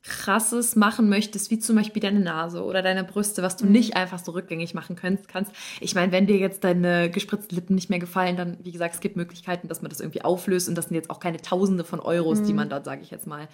[0.07, 4.19] krasses machen möchtest, wie zum Beispiel deine Nase oder deine Brüste, was du nicht einfach
[4.19, 5.51] so rückgängig machen kannst.
[5.79, 9.01] Ich meine, wenn dir jetzt deine gespritzten Lippen nicht mehr gefallen, dann, wie gesagt, es
[9.01, 11.99] gibt Möglichkeiten, dass man das irgendwie auflöst und das sind jetzt auch keine Tausende von
[11.99, 13.47] Euros, die man da, sage ich jetzt mal,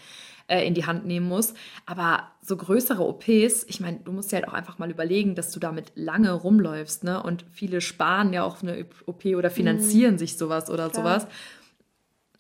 [0.48, 1.54] äh, in die Hand nehmen muss.
[1.86, 5.52] Aber so größere OPs, ich meine, du musst dir halt auch einfach mal überlegen, dass
[5.52, 7.24] du damit lange rumläufst, ne?
[7.24, 11.22] Und viele sparen ja auch eine OP oder finanzieren sich sowas oder Klar.
[11.22, 11.28] sowas.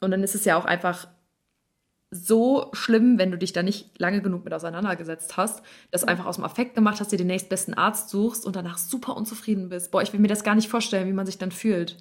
[0.01, 1.07] Und dann ist es ja auch einfach
[2.11, 6.35] so schlimm, wenn du dich da nicht lange genug mit auseinandergesetzt hast, das einfach aus
[6.35, 9.91] dem Affekt gemacht hast, dir den nächstbesten Arzt suchst und danach super unzufrieden bist.
[9.91, 11.97] Boah, ich will mir das gar nicht vorstellen, wie man sich dann fühlt.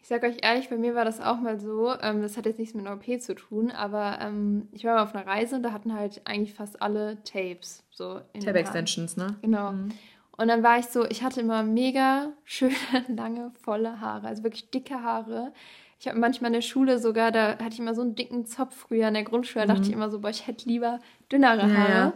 [0.00, 1.92] Ich sag euch ehrlich, bei mir war das auch mal so.
[2.00, 5.02] Ähm, das hat jetzt nichts mit einer OP zu tun, aber ähm, ich war mal
[5.02, 7.82] auf einer Reise und da hatten halt eigentlich fast alle Tapes.
[7.90, 8.54] So Haaren.
[8.54, 9.36] Extensions, ne?
[9.42, 9.70] Genau.
[9.70, 12.74] Und dann war ich so, ich hatte immer mega schöne,
[13.08, 15.52] lange, volle Haare, also wirklich dicke Haare.
[16.00, 18.74] Ich habe manchmal in der Schule sogar, da hatte ich immer so einen dicken Zopf
[18.76, 21.88] früher in der Grundschule, da dachte ich immer so, boah, ich hätte lieber dünnere Haare.
[21.88, 22.12] ja.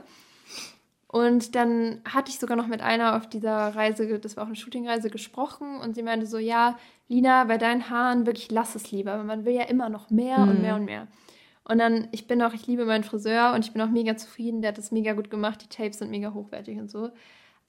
[1.09, 4.57] Und dann hatte ich sogar noch mit einer auf dieser Reise, das war auch eine
[4.57, 9.19] Shootingreise, gesprochen und sie meinte so, ja, Lina, bei deinen Haaren wirklich lass es lieber,
[9.19, 10.63] weil man will ja immer noch mehr und Mhm.
[10.63, 11.09] mehr und mehr.
[11.65, 14.63] Und dann, ich bin auch, ich liebe meinen Friseur und ich bin auch mega zufrieden,
[14.63, 17.11] der hat das mega gut gemacht, die Tapes sind mega hochwertig und so.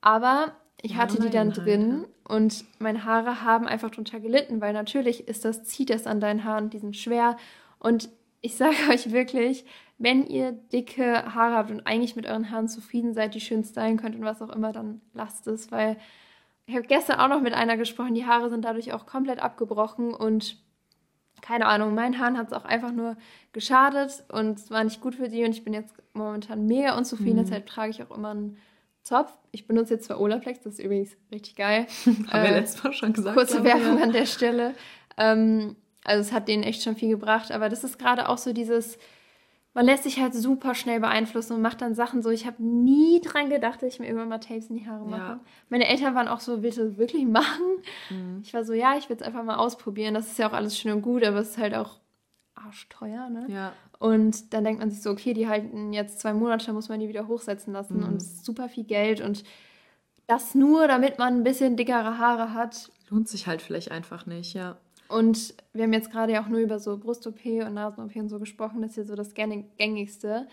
[0.02, 4.74] Aber ich Ja, hatte die dann drin und meine Haare haben einfach drunter gelitten, weil
[4.74, 7.38] natürlich ist das, zieht das an deinen Haaren, die sind schwer.
[7.80, 8.10] Und
[8.42, 9.66] ich sage euch wirklich,
[9.98, 13.98] wenn ihr dicke Haare habt und eigentlich mit euren Haaren zufrieden seid, die schön stylen
[13.98, 15.98] könnt und was auch immer, dann lasst es, weil
[16.66, 20.14] ich habe gestern auch noch mit einer gesprochen, die Haare sind dadurch auch komplett abgebrochen
[20.14, 20.58] und
[21.42, 23.18] keine Ahnung, meinen Haaren hat es auch einfach nur
[23.52, 27.36] geschadet und es war nicht gut für die und ich bin jetzt momentan mega unzufrieden,
[27.36, 27.42] Mhm.
[27.44, 28.58] deshalb trage ich auch immer einen
[29.04, 29.32] Zopf.
[29.52, 31.88] Ich benutze jetzt zwar Olaplex, das ist übrigens richtig geil.
[32.06, 33.36] Haben wir Äh, letztes Mal schon gesagt.
[33.38, 34.04] Kurze Werbung ja.
[34.04, 34.74] an der Stelle.
[35.18, 38.52] Ähm, also es hat denen echt schon viel gebracht, aber das ist gerade auch so
[38.54, 38.98] dieses,
[39.74, 42.30] man lässt sich halt super schnell beeinflussen und macht dann Sachen so.
[42.30, 45.22] Ich habe nie dran gedacht, dass ich mir irgendwann mal Tapes in die Haare mache.
[45.34, 45.40] Ja.
[45.70, 47.64] Meine Eltern waren auch so, willst du das wirklich machen?
[48.10, 48.42] Mhm.
[48.44, 50.14] Ich war so, ja, ich will es einfach mal ausprobieren.
[50.14, 52.00] Das ist ja auch alles schön und gut, aber es ist halt auch
[52.56, 53.46] arschteuer, ne?
[53.50, 53.74] Ja.
[54.04, 57.08] Und dann denkt man sich so, okay, die halten jetzt zwei Monate, muss man die
[57.08, 58.04] wieder hochsetzen lassen Mhm.
[58.04, 59.46] und es ist super viel Geld und
[60.28, 62.92] das nur, damit man ein bisschen dickere Haare hat.
[63.10, 64.76] Lohnt sich halt vielleicht einfach nicht, ja.
[65.08, 68.40] Und wir haben jetzt gerade ja auch nur über so Brust-OP und Nasen-OP und so
[68.40, 68.82] gesprochen.
[68.82, 70.48] Das ist ja so das gäng- gängigste.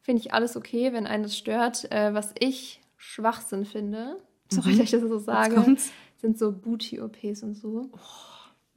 [0.00, 1.90] Finde ich alles okay, wenn einen das stört.
[1.92, 4.16] Äh, was ich Schwachsinn finde,
[4.50, 4.78] sorry, Mhm.
[4.78, 5.76] dass ich das so sage,
[6.16, 7.90] sind so Booty-OPs und so.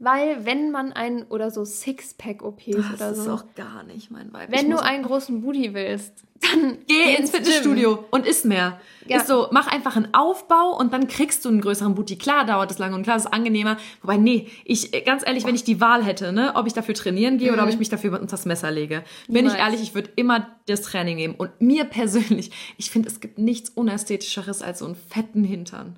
[0.01, 3.33] Weil wenn man einen, oder so Sixpack-OPs Das oder ist so.
[3.33, 4.47] auch gar nicht mein Vibe.
[4.49, 7.43] Ich Wenn du einen großen Booty willst, dann Geh ins Gym.
[7.43, 8.79] Fitnessstudio und isst mehr.
[9.07, 9.17] Ja.
[9.17, 12.17] Ist so, mach einfach einen Aufbau und dann kriegst du einen größeren Booty.
[12.17, 13.75] Klar dauert es lange und klar ist es angenehmer.
[14.01, 17.38] Wobei, nee, ich, ganz ehrlich, wenn ich die Wahl hätte, ne, ob ich dafür trainieren
[17.38, 20.12] gehe oder ob ich mich dafür unter das Messer lege, bin ich ehrlich, ich würde
[20.15, 21.35] immer das Training nehmen.
[21.35, 25.97] Und mir persönlich, ich finde, es gibt nichts Unästhetischeres als so einen fetten Hintern.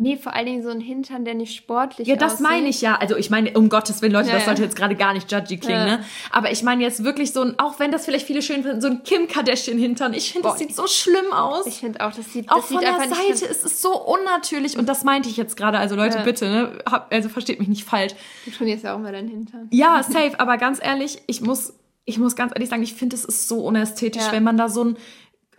[0.00, 2.46] Nee, vor allen Dingen so ein Hintern, der nicht sportlich Ja, das aussieht.
[2.46, 2.94] meine ich ja.
[2.96, 5.56] Also ich meine, um Gottes Willen, Leute, Ja, das sollte jetzt gerade gar nicht judgy
[5.58, 5.96] klingen, Ja.
[5.96, 6.04] ne?
[6.30, 8.86] Aber ich meine jetzt wirklich so ein, auch wenn das vielleicht viele schön finden, so
[8.86, 10.14] ein Kim Kardashian-Hintern.
[10.14, 11.66] Ich finde, das sieht so schlimm aus.
[11.66, 13.42] Ich finde auch, das sieht, auch das von sieht der einfach Seite nicht...
[13.42, 15.78] ist es so unnatürlich und das meinte ich jetzt gerade.
[15.78, 16.22] Also Leute, Ja.
[16.24, 16.78] bitte, ne?
[17.10, 18.12] Also versteht mich nicht falsch.
[18.44, 19.66] Du trainierst ja auch mal deinen Hintern.
[19.72, 21.72] Ja, safe, aber ganz ehrlich, ich muss,
[22.04, 24.30] ich muss ganz ehrlich sagen, ich finde, es ist so unästhetisch, Ja.
[24.32, 24.96] wenn man da so ein.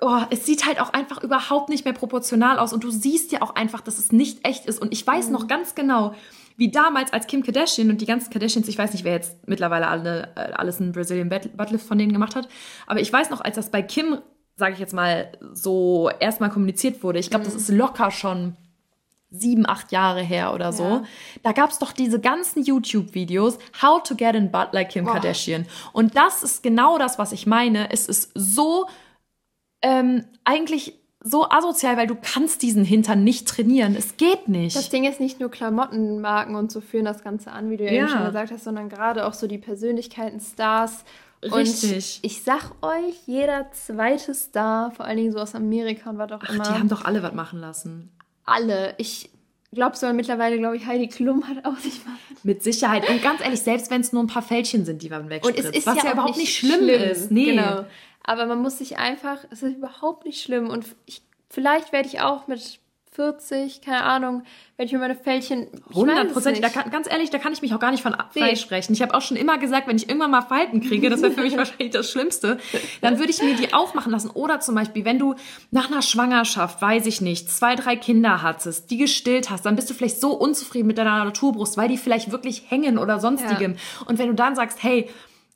[0.01, 3.41] Oh, es sieht halt auch einfach überhaupt nicht mehr proportional aus und du siehst ja
[3.41, 4.81] auch einfach, dass es nicht echt ist.
[4.81, 5.33] Und ich weiß Mhm.
[5.33, 6.13] noch ganz genau,
[6.55, 9.87] wie damals als Kim Kardashian und die ganzen Kardashians, ich weiß nicht, wer jetzt mittlerweile
[9.87, 12.47] alle, äh, alles einen Brazilian Butt- Buttlift von denen gemacht hat,
[12.87, 14.19] aber ich weiß noch, als das bei Kim,
[14.55, 17.51] sage ich jetzt mal, so erstmal kommuniziert wurde, ich glaube, Mhm.
[17.51, 18.55] das ist locker schon
[19.31, 20.83] sieben, acht Jahre her oder so.
[20.83, 21.03] Ja.
[21.43, 25.13] Da gab es doch diese ganzen YouTube-Videos, How to get in butt like Kim Boah.
[25.13, 25.65] Kardashian.
[25.93, 27.91] Und das ist genau das, was ich meine.
[27.91, 28.87] Es ist so
[29.81, 33.95] ähm, eigentlich so asozial, weil du kannst diesen Hintern nicht trainieren.
[33.97, 34.75] Es geht nicht.
[34.75, 37.91] Das Ding ist nicht nur Klamottenmarken und so führen das Ganze an, wie du ja,
[37.91, 37.97] Ja.
[38.03, 41.03] eben schon gesagt hast, sondern gerade auch so die Persönlichkeiten, Stars.
[41.43, 42.19] Richtig.
[42.23, 46.31] Und ich sag euch, jeder zweite Star, vor allen Dingen so aus Amerika und was
[46.31, 48.11] auch Ach, immer, die haben doch alle was machen lassen.
[48.45, 48.93] alle.
[48.97, 49.29] Ich
[49.71, 52.15] glaube sogar mittlerweile, glaube ich, Heidi Klum hat auch sich mal.
[52.43, 53.09] Mit Sicherheit.
[53.09, 55.69] Und ganz ehrlich, selbst wenn es nur ein paar Fältchen sind, die man Und wegspritzt,
[55.69, 57.31] es ist was ja, ja, auch überhaupt nicht schlimm, ist.
[57.31, 57.51] Nee.
[57.51, 57.85] Genau.
[58.23, 60.69] Aber man muss sich einfach, es ist überhaupt nicht schlimm.
[60.69, 62.79] Und ich, vielleicht werde ich auch mit
[63.11, 64.43] 40, keine Ahnung,
[64.77, 65.67] werde ich mir meine Fältchen.
[65.73, 66.91] ich weiß es 100 Prozent.
[66.91, 68.93] ganz ehrlich, da kann ich mich auch gar nicht von freisprechen.
[68.93, 71.41] Ich habe auch schon immer gesagt, wenn ich irgendwann mal Falten kriege, das wäre für
[71.41, 72.59] mich wahrscheinlich das Schlimmste,
[73.01, 74.29] dann würde ich mir die auch machen lassen.
[74.29, 75.35] Oder zum Beispiel, wenn du
[75.71, 79.89] nach einer Schwangerschaft, weiß ich nicht, zwei, drei Kinder hattest, die gestillt hast, dann bist
[79.89, 83.75] du vielleicht so unzufrieden mit deiner Naturbrust, weil die vielleicht wirklich hängen oder sonstigem.
[84.05, 85.09] Und wenn du dann sagst, hey,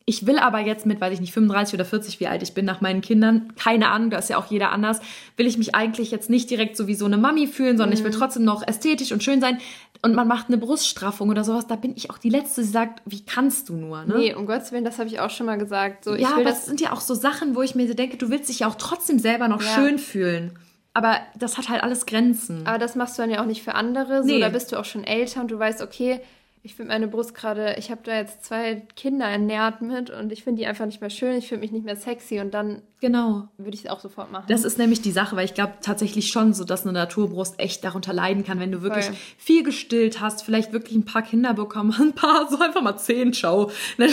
[0.06, 2.66] ich will aber jetzt mit, weiß ich nicht, 35 oder 40, wie alt ich bin,
[2.66, 5.00] nach meinen Kindern, keine Ahnung, da ist ja auch jeder anders,
[5.38, 8.04] will ich mich eigentlich jetzt nicht direkt so wie so eine Mami fühlen, sondern ich
[8.04, 9.60] will trotzdem noch ästhetisch und schön sein.
[10.02, 13.02] Und man macht eine Bruststraffung oder sowas, da bin ich auch die Letzte, die sagt,
[13.06, 14.16] wie kannst du nur, ne?
[14.18, 16.04] Nee, um Gottes Willen, das habe ich auch schon mal gesagt.
[16.04, 17.88] So, ich ja, will aber das das sind ja auch so Sachen, wo ich mir
[17.88, 19.68] so denke, du willst dich ja auch trotzdem selber noch Ja.
[19.76, 20.60] schön fühlen.
[20.94, 22.68] Aber das hat halt alles Grenzen.
[22.68, 24.24] Aber das machst du dann ja auch nicht für andere.
[24.24, 24.40] So, Nee.
[24.42, 26.20] da bist du auch schon älter und du weißt, okay,
[26.66, 30.46] ich finde meine Brust gerade, ich habe da jetzt zwei Kinder ernährt mit und ich
[30.46, 33.50] finde die einfach nicht mehr schön, ich finde mich nicht mehr sexy und dann genau.
[33.58, 34.46] würde ich es auch sofort machen.
[34.48, 37.84] Das ist nämlich die Sache, weil ich glaube tatsächlich schon so, dass eine Naturbrust echt
[37.84, 39.16] darunter leiden kann, wenn du wirklich Voll.
[39.38, 43.34] viel gestillt hast, vielleicht wirklich ein paar Kinder bekommen ein paar, so einfach mal zehn,
[43.34, 43.70] schau.
[43.98, 44.08] Ne.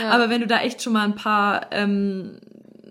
[0.00, 0.10] Ja.
[0.10, 2.38] Aber wenn du da echt schon mal ein paar, ähm,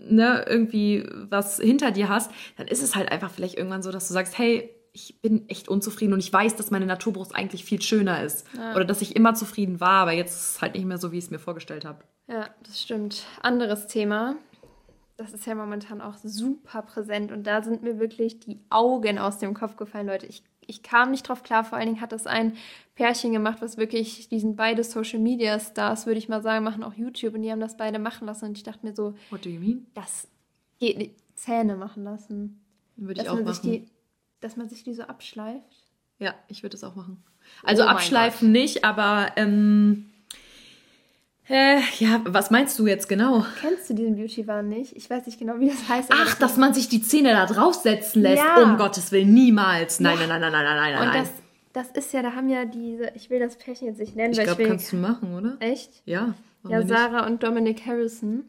[0.10, 4.08] ne, irgendwie was hinter dir hast, dann ist es halt einfach vielleicht irgendwann so, dass
[4.08, 7.82] du sagst, hey, ich bin echt unzufrieden und ich weiß, dass meine Naturbrust eigentlich viel
[7.82, 8.46] schöner ist.
[8.56, 8.76] Ja.
[8.76, 11.18] Oder dass ich immer zufrieden war, aber jetzt ist es halt nicht mehr so, wie
[11.18, 12.04] ich es mir vorgestellt habe.
[12.28, 13.26] Ja, das stimmt.
[13.42, 14.36] Anderes Thema.
[15.18, 19.38] Das ist ja momentan auch super präsent und da sind mir wirklich die Augen aus
[19.40, 20.26] dem Kopf gefallen, Leute.
[20.26, 21.64] Ich, ich kam nicht drauf klar.
[21.64, 22.56] Vor allen Dingen hat das ein
[22.96, 26.84] Pärchen gemacht, was wirklich, die sind beide Social Media Stars, würde ich mal sagen, machen
[26.84, 29.44] auch YouTube und die haben das beide machen lassen und ich dachte mir so, What
[29.44, 29.88] do you mean?
[29.94, 30.28] das
[30.80, 31.16] geht nicht.
[31.36, 32.62] Zähne machen lassen.
[32.98, 33.90] Würde ich auch machen.
[34.42, 35.86] Dass man sich die so abschleift?
[36.18, 37.24] Ja, ich würde es auch machen.
[37.64, 40.10] Also Oh abschleifen nicht, aber ähm,
[41.48, 43.44] äh, ja, was meinst du jetzt genau?
[43.62, 44.96] Kennst du diesen Beauty Wahn nicht?
[44.96, 46.12] Ich weiß nicht genau, wie das heißt.
[46.14, 48.44] Ach, dass man sich die Zähne da draufsetzen lässt.
[48.44, 48.62] Ja.
[48.62, 50.00] Um Gottes Willen, niemals.
[50.00, 50.28] Nein, Ja.
[50.28, 51.08] nein, nein, nein, nein, nein, nein.
[51.08, 51.32] Und das,
[51.74, 54.38] das ist ja, da haben ja diese, ich will das Pärchen jetzt nicht nennen, ich
[54.38, 54.76] weil glaube, ich will.
[54.76, 55.58] kannst du machen, oder?
[55.60, 56.02] echt?
[56.06, 56.36] Ja.
[56.64, 56.90] Ja, denn nicht?
[56.90, 58.44] Sarah und Dominic Harrison.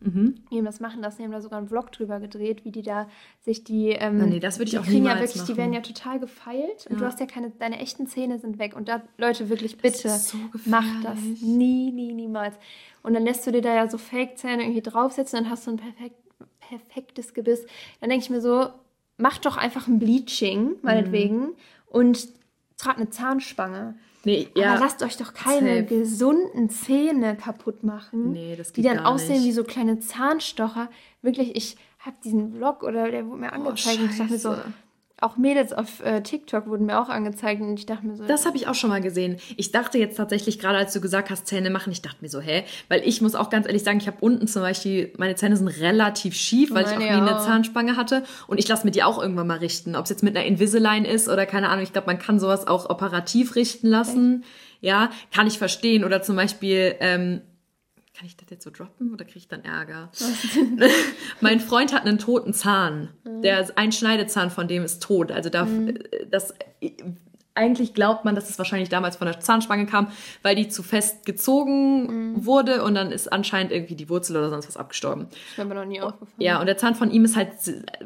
[0.00, 0.34] Mhm.
[0.50, 2.82] Die haben das machen lassen, die haben da sogar einen Vlog drüber gedreht, wie die
[2.82, 3.08] da
[3.40, 3.88] sich die.
[3.90, 5.56] Ähm, Ah, nee, das würde ich die auch kriegen ja wirklich, Die machen.
[5.56, 7.10] werden ja total gefeilt und du Ja.
[7.10, 8.76] hast ja keine, deine echten Zähne sind weg.
[8.76, 12.54] Und da, Leute, wirklich bitte, so mach das nie, nie, niemals.
[13.02, 15.76] Und dann lässt du dir da ja so Fake-Zähne irgendwie draufsetzen, dann hast du ein
[15.78, 16.16] perfekt,
[16.60, 17.64] perfektes Gebiss.
[18.00, 18.68] Dann denke ich mir so,
[19.16, 21.54] mach doch einfach ein Bleaching, meinetwegen, Mhm.
[21.88, 22.28] und
[22.76, 23.94] trag eine Zahnspange.
[24.26, 24.72] Nee, ja.
[24.74, 25.84] Aber lasst euch doch keine safe.
[25.84, 28.32] gesunden Zähne kaputt machen.
[28.32, 29.44] Nee, das Die geht dann gar aussehen nicht.
[29.46, 30.90] wie so kleine Zahnstocher.
[31.22, 34.50] Wirklich, ich habe diesen Vlog oder der wurde mir angezeigt und ich dachte mir so,
[34.50, 34.56] Oh.
[35.20, 38.44] Auch Mädels auf äh, TikTok wurden mir auch angezeigt und ich dachte mir so, Das
[38.44, 39.38] habe ich auch schon mal gesehen.
[39.56, 42.40] Ich dachte jetzt tatsächlich, gerade als du gesagt hast, Zähne machen, ich dachte mir so,
[42.40, 42.64] hä?
[42.88, 45.68] Weil ich muss auch ganz ehrlich sagen, ich habe unten zum Beispiel, meine Zähne sind
[45.68, 47.44] relativ schief, weil ich auch nie Meine eine auch.
[47.44, 48.24] Zahnspange hatte.
[48.46, 49.96] Und ich lasse mir die auch irgendwann mal richten.
[49.96, 51.82] Ob es jetzt mit einer Invisalign ist oder keine Ahnung.
[51.82, 54.44] Ich glaube, man kann sowas auch operativ richten lassen.
[54.82, 56.04] Ja, kann ich verstehen.
[56.04, 57.40] Oder zum Beispiel, ähm,
[58.16, 60.10] kann ich das jetzt so droppen oder kriege ich dann Ärger?
[61.40, 63.10] mein Freund hat einen toten Zahn.
[63.24, 65.30] Der ein Schneidezahn von dem ist tot.
[65.30, 65.68] Also da,
[66.30, 66.54] das
[67.54, 70.08] eigentlich glaubt man, dass es wahrscheinlich damals von der Zahnspange kam,
[70.42, 74.68] weil die zu fest gezogen wurde und dann ist anscheinend irgendwie die Wurzel oder sonst
[74.68, 75.28] was abgestorben.
[75.30, 76.40] ist mir aber noch nie aufgefallen.
[76.40, 77.50] Ja, und der Zahn von ihm ist halt,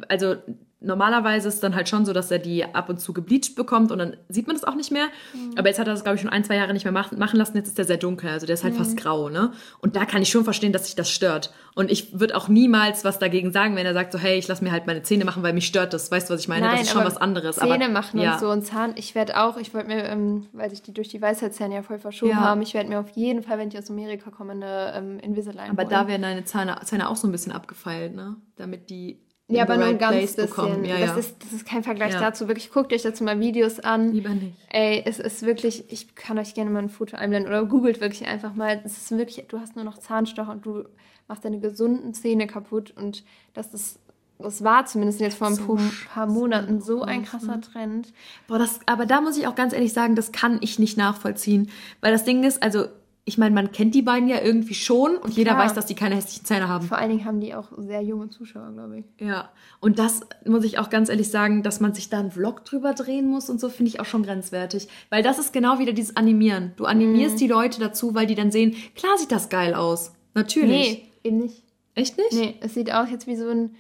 [0.08, 0.36] also
[0.80, 3.92] normalerweise ist es dann halt schon so, dass er die ab und zu gebleached bekommt
[3.92, 5.08] und dann sieht man das auch nicht mehr.
[5.56, 7.36] Aber jetzt hat er das, glaube ich, schon ein, zwei Jahre nicht mehr machen, machen
[7.36, 7.56] lassen.
[7.56, 9.52] Jetzt ist der sehr dunkel, also der ist halt fast grau, ne?
[9.78, 11.52] Und da kann ich schon verstehen, dass sich das stört.
[11.74, 14.60] Und ich würde auch niemals was dagegen sagen, wenn er sagt so, hey, ich lass
[14.60, 16.10] mir halt meine Zähne machen, weil mich stört das.
[16.10, 16.66] Weißt du, was ich meine?
[16.66, 17.56] das ist schon was anderes.
[17.56, 18.34] Zähne aber, machen ja.
[18.34, 18.94] und so und Zahn.
[18.96, 21.98] Ich werde auch, ich wollte mir, ähm, weil sich die durch die Weisheitszähne ja voll
[21.98, 22.40] verschoben Ja.
[22.40, 25.70] haben, ich werde mir auf jeden Fall, wenn ich aus Amerika komme, eine ähm, Invisalign
[25.70, 25.90] Aber holen.
[25.90, 28.36] da werden deine Zähne, Zähne auch so ein bisschen abgefeilt, ne?
[28.56, 30.48] Damit die ja, aber nur ein right ganz place bisschen.
[30.48, 30.84] bekommen.
[30.84, 31.16] Ja, das, ja.
[31.16, 32.20] Ist, das ist kein Vergleich Ja.
[32.20, 32.48] dazu.
[32.48, 34.12] Wirklich, guckt euch dazu mal Videos an.
[34.12, 34.54] Lieber nicht.
[34.70, 38.26] Ey, es ist wirklich, ich kann euch gerne mal ein Foto einblenden oder googelt wirklich
[38.26, 38.80] einfach mal.
[38.84, 40.84] Es ist wirklich, du hast nur noch Zahnstocher und du
[41.28, 43.98] machst deine gesunden Zähne kaputt und das ist,
[44.38, 45.78] das war zumindest jetzt vor ein So
[46.14, 47.60] paar, Monaten so ein krasser?
[47.60, 48.12] Trend.
[48.48, 51.70] Boah, das, aber da muss ich auch ganz ehrlich sagen, das kann ich nicht nachvollziehen.
[52.00, 52.86] Weil das Ding ist, also,
[53.30, 55.64] ich meine, man kennt die beiden ja irgendwie schon und jeder Klar.
[55.66, 56.86] weiß, dass die keine hässlichen Zähne haben.
[56.86, 59.04] Vor allen Dingen haben die auch sehr junge Zuschauer, glaube ich.
[59.26, 59.50] Ja.
[59.78, 62.92] Und das muss ich auch ganz ehrlich sagen, dass man sich da einen Vlog drüber
[62.92, 64.88] drehen muss und so, finde ich auch schon grenzwertig.
[65.10, 66.72] Weil das ist genau wieder dieses Animieren.
[66.76, 67.38] Du animierst Mhm.
[67.38, 70.12] die Leute dazu, weil die dann sehen, klar sieht das geil aus.
[70.34, 70.68] Natürlich.
[70.68, 71.62] Nee, eben nicht.
[71.94, 72.32] Echt nicht?
[72.32, 73.76] Nee, es sieht aus jetzt wie so ein.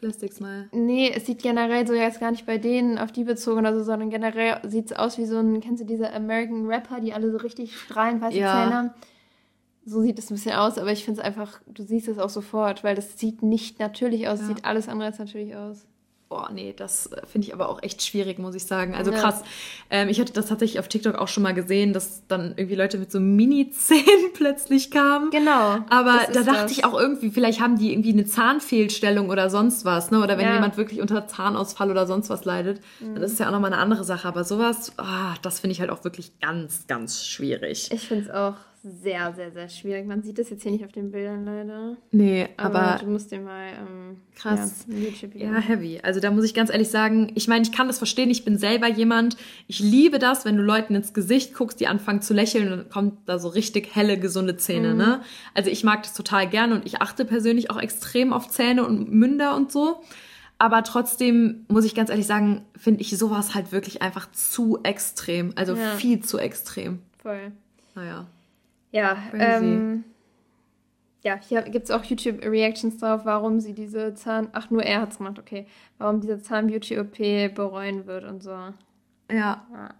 [0.00, 0.68] Plastic Smile.
[0.72, 3.82] Nee, es sieht generell so jetzt gar nicht bei denen auf die bezogen oder so,
[3.84, 5.60] sondern generell sieht es aus wie so ein.
[5.60, 8.52] Kennst du diese American Rapper, die alle so richtig strahlend weiße Ja.
[8.64, 8.90] Zähne haben?
[9.84, 12.28] So sieht es ein bisschen aus, aber ich finde es einfach, du siehst es auch
[12.28, 14.46] sofort, weil das sieht nicht natürlich aus, Ja.
[14.46, 15.86] sieht alles andere als natürlich aus.
[16.30, 18.94] Boah, nee, das äh, finde ich aber auch echt schwierig, muss ich sagen.
[18.94, 19.18] Also Ja.
[19.18, 19.42] krass.
[19.90, 22.98] Ähm, ich hatte das tatsächlich auf TikTok auch schon mal gesehen, dass dann irgendwie Leute
[22.98, 25.30] mit so Mini-Zähnen plötzlich kamen.
[25.30, 25.78] Genau.
[25.90, 26.70] Aber da dachte das.
[26.70, 30.22] ich auch irgendwie, vielleicht haben die irgendwie eine Zahnfehlstellung oder sonst was, ne?
[30.22, 30.54] Oder wenn Ja.
[30.54, 33.14] jemand wirklich unter Zahnausfall oder sonst was leidet, Mhm.
[33.14, 34.28] dann ist es ja auch nochmal eine andere Sache.
[34.28, 37.90] Aber sowas, ah, das finde ich halt auch wirklich ganz, ganz schwierig.
[37.92, 40.06] Ich finde es auch sehr, sehr, sehr schwierig.
[40.06, 41.96] Man sieht das jetzt hier nicht auf den Bildern leider.
[42.12, 44.86] Nee, Aber, aber du musst dir mal ähm, Krass.
[44.88, 45.52] Ja, YouTube-Video.
[45.52, 46.00] Ja, heavy.
[46.02, 48.56] Also da muss ich ganz ehrlich sagen, ich meine, ich kann das verstehen, ich bin
[48.56, 52.72] selber jemand, ich liebe das, wenn du Leuten ins Gesicht guckst, die anfangen zu lächeln
[52.72, 55.20] und dann kommt da so richtig helle, gesunde Zähne, ne?
[55.54, 59.12] Also ich mag das total gerne und ich achte persönlich auch extrem auf Zähne und
[59.12, 60.00] Münder und so.
[60.56, 65.52] Aber trotzdem muss ich ganz ehrlich sagen, finde ich sowas halt wirklich einfach zu extrem.
[65.56, 65.96] Also Ja.
[65.96, 67.00] viel zu extrem.
[67.22, 67.52] Voll.
[67.94, 68.26] Naja.
[68.92, 70.04] Ja, ähm,
[71.22, 74.48] ja, hier gibt es auch YouTube-Reactions drauf, warum sie diese Zahn...
[74.52, 75.66] Ach, nur er hat es gemacht, okay.
[75.98, 78.50] Warum diese Zahn-Beauty-OP bereuen wird und so.
[78.50, 78.74] Ja.
[79.30, 79.94] Ja.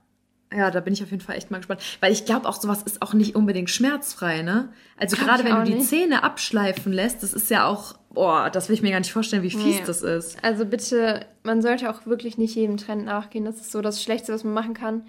[0.53, 1.81] Ja, da bin ich auf jeden Fall echt mal gespannt.
[2.01, 4.73] Weil ich glaube auch, sowas ist auch nicht unbedingt schmerzfrei, ne?
[4.97, 5.87] Also gerade wenn du die nicht.
[5.87, 9.45] Zähne abschleifen lässt, das ist ja auch, boah, das will ich mir gar nicht vorstellen,
[9.45, 9.83] wie fies Nee.
[9.87, 10.43] das ist.
[10.43, 13.45] Also bitte, man sollte auch wirklich nicht jedem Trend nachgehen.
[13.45, 15.07] Das ist so das Schlechteste, was man machen kann.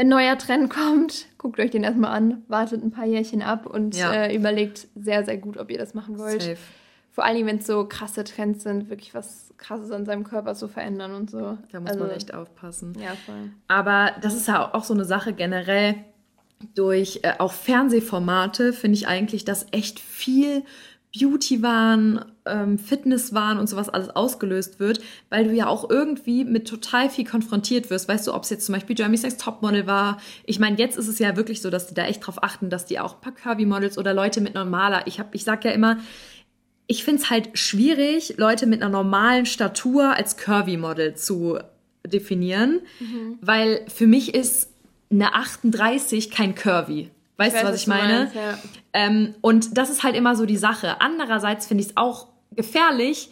[0.00, 3.66] Wenn ein neuer Trend kommt, guckt euch den erstmal an, wartet ein paar Jährchen ab
[3.66, 4.10] und Ja.
[4.14, 6.40] äh, überlegt sehr, sehr gut, ob ihr das machen wollt.
[6.40, 6.56] Safe.
[7.12, 10.68] Vor allem, wenn es so krasse Trends sind, wirklich was Krasses an seinem Körper zu
[10.68, 11.58] verändern und so.
[11.70, 12.96] Da muss also, man echt aufpassen.
[12.98, 13.50] Ja, voll.
[13.68, 15.96] Aber das ist ja auch so eine Sache generell.
[16.74, 20.62] Durch äh, auch Fernsehformate finde ich eigentlich, dass echt viel
[21.18, 27.10] Beauty-Wahn ähm, Fitnesswahn und sowas alles ausgelöst wird, weil du ja auch irgendwie mit total
[27.10, 28.08] viel konfrontiert wirst.
[28.08, 30.20] Weißt du, ob es jetzt zum Beispiel Jeremy's Next Topmodel war.
[30.44, 32.86] Ich meine, jetzt ist es ja wirklich so, dass die da echt drauf achten, dass
[32.86, 35.98] die auch ein paar Curvy-Models oder Leute mit normaler, ich, hab, ich sag ja immer,
[36.86, 41.58] ich finde es halt schwierig, Leute mit einer normalen Statur als Curvy-Model zu
[42.06, 43.38] definieren, mhm.
[43.40, 44.70] weil für mich ist
[45.10, 47.10] eine 38 kein Curvy.
[47.40, 48.18] Weißt ich du, was ich meine?
[48.18, 48.58] Meinst, ja.
[48.92, 51.00] ähm, und das ist halt immer so die Sache.
[51.00, 53.30] Andererseits finde ich es auch gefährlich,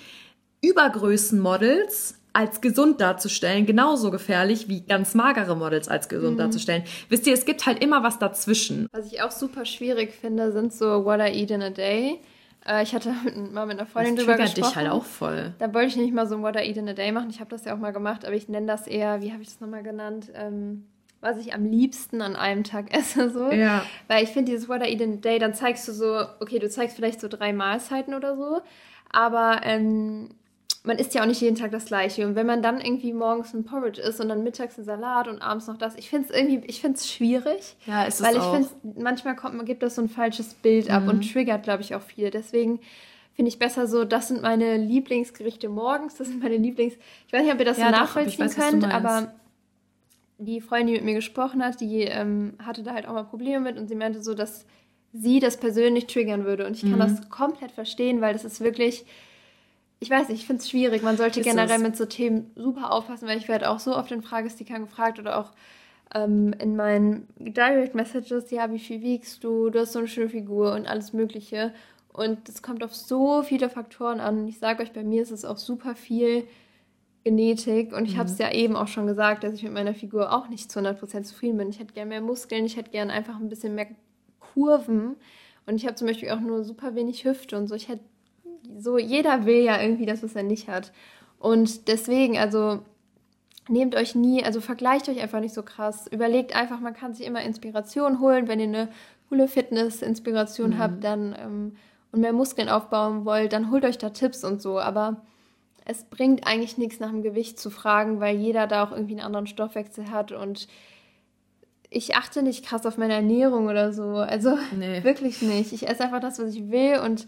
[0.62, 6.38] Übergrößenmodels als gesund darzustellen, genauso gefährlich wie ganz magere Models als gesund mhm.
[6.38, 6.84] darzustellen.
[7.08, 8.86] Wisst ihr, es gibt halt immer was dazwischen.
[8.92, 12.20] Was ich auch super schwierig finde, sind so What I Eat in a Day.
[12.66, 13.12] Äh, ich hatte
[13.52, 14.68] mal mit einer Freundin das drüber gesprochen.
[14.68, 15.52] dich halt auch voll.
[15.58, 17.28] Da wollte ich nicht mal so ein What I Eat in a Day machen.
[17.28, 19.48] Ich habe das ja auch mal gemacht, aber ich nenne das eher, wie habe ich
[19.48, 20.30] das nochmal genannt?
[20.34, 20.84] Ähm,
[21.20, 23.30] was ich am liebsten an einem Tag esse.
[23.30, 23.50] So.
[23.50, 23.84] Ja.
[24.06, 26.58] Weil ich finde, dieses What I Eat in a Day, dann zeigst du so, okay,
[26.58, 28.60] du zeigst vielleicht so drei Mahlzeiten oder so,
[29.10, 30.30] aber ähm,
[30.84, 32.26] man isst ja auch nicht jeden Tag das Gleiche.
[32.26, 35.42] Und wenn man dann irgendwie morgens ein Porridge isst und dann mittags ein Salat und
[35.42, 37.76] abends noch das, ich finde es irgendwie, ich finde es schwierig.
[37.84, 40.90] Ja, ist es Weil ich finde, manchmal kommt, man gibt das so ein falsches Bild
[40.90, 41.08] ab mhm.
[41.10, 42.30] und triggert, glaube ich, auch viel.
[42.30, 42.80] Deswegen
[43.34, 46.94] finde ich besser so, das sind meine Lieblingsgerichte morgens, das sind meine Lieblings...
[47.26, 49.32] Ich weiß nicht, ob ihr das ja, so nachvollziehen weiß, könnt, aber
[50.38, 53.60] die Freundin, die mit mir gesprochen hat, die ähm, hatte da halt auch mal Probleme
[53.60, 54.66] mit und sie meinte so, dass
[55.12, 56.66] sie das persönlich triggern würde.
[56.66, 56.98] Und ich kann mhm.
[56.98, 59.04] das komplett verstehen, weil das ist wirklich
[60.00, 61.02] ich weiß nicht, ich finde es schwierig.
[61.02, 61.82] Man sollte ist generell es?
[61.82, 65.38] mit so Themen super aufpassen, weil ich werde auch so oft in Fragestickern gefragt oder
[65.38, 65.50] auch
[66.14, 70.28] ähm, in meinen Direct Messages, ja, wie viel wiegst du, du hast so eine schöne
[70.28, 71.72] Figur und alles Mögliche.
[72.12, 74.40] Und es kommt auf so viele Faktoren an.
[74.40, 76.44] Und ich sage euch, bei mir ist es auch super viel
[77.24, 77.92] Genetik.
[77.92, 78.18] Und ich mhm.
[78.18, 80.80] habe es ja eben auch schon gesagt, dass ich mit meiner Figur auch nicht zu
[80.80, 81.70] 100% zufrieden bin.
[81.70, 83.88] Ich hätte gerne mehr Muskeln, ich hätte gerne einfach ein bisschen mehr
[84.40, 85.16] Kurven.
[85.66, 87.74] Und ich habe zum Beispiel auch nur super wenig Hüfte und so.
[87.74, 88.04] Ich hätte
[88.78, 90.92] so, jeder will ja irgendwie das, was er nicht hat.
[91.38, 92.80] Und deswegen, also
[93.68, 96.06] nehmt euch nie, also vergleicht euch einfach nicht so krass.
[96.10, 98.48] Überlegt einfach, man kann sich immer Inspiration holen.
[98.48, 98.88] Wenn ihr eine
[99.28, 100.78] coole Fitness-Inspiration mhm.
[100.78, 101.76] habt dann ähm,
[102.12, 104.80] und mehr Muskeln aufbauen wollt, dann holt euch da Tipps und so.
[104.80, 105.22] Aber
[105.88, 109.24] es bringt eigentlich nichts nach dem Gewicht zu fragen, weil jeder da auch irgendwie einen
[109.24, 110.68] anderen Stoffwechsel hat und
[111.90, 114.16] ich achte nicht krass auf meine Ernährung oder so.
[114.16, 115.02] Also nee.
[115.02, 115.72] wirklich nicht.
[115.72, 117.26] Ich esse einfach das, was ich will und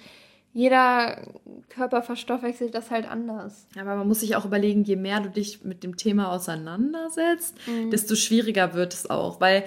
[0.53, 1.23] jeder
[1.71, 3.67] Körper verstoffwechselt das halt anders.
[3.79, 7.91] Aber man muss sich auch überlegen, je mehr du dich mit dem Thema auseinandersetzt, mhm.
[7.91, 9.41] desto schwieriger wird es auch.
[9.41, 9.65] Weil,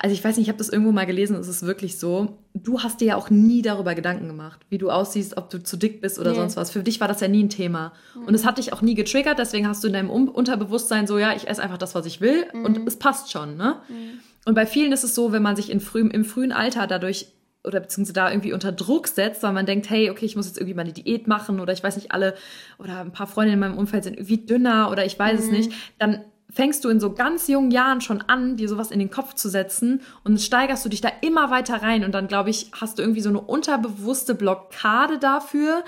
[0.00, 2.80] also ich weiß nicht, ich habe das irgendwo mal gelesen, es ist wirklich so, du
[2.80, 6.00] hast dir ja auch nie darüber Gedanken gemacht, wie du aussiehst, ob du zu dick
[6.00, 6.36] bist oder nee.
[6.36, 6.70] sonst was.
[6.70, 7.92] Für dich war das ja nie ein Thema.
[8.14, 8.24] Mhm.
[8.24, 11.34] Und es hat dich auch nie getriggert, deswegen hast du in deinem Unterbewusstsein so, ja,
[11.34, 12.64] ich esse einfach das, was ich will mhm.
[12.64, 13.56] und es passt schon.
[13.56, 13.76] Ne?
[13.88, 14.20] Mhm.
[14.44, 17.28] Und bei vielen ist es so, wenn man sich in früh, im frühen Alter dadurch
[17.64, 20.58] oder beziehungsweise da irgendwie unter Druck setzt, weil man denkt, hey, okay, ich muss jetzt
[20.58, 22.34] irgendwie mal eine Diät machen oder ich weiß nicht, alle
[22.78, 25.46] oder ein paar Freunde in meinem Umfeld sind irgendwie dünner oder ich weiß mhm.
[25.46, 28.98] es nicht, dann fängst du in so ganz jungen Jahren schon an, dir sowas in
[28.98, 32.50] den Kopf zu setzen und steigerst du dich da immer weiter rein und dann, glaube
[32.50, 35.84] ich, hast du irgendwie so eine unterbewusste Blockade dafür,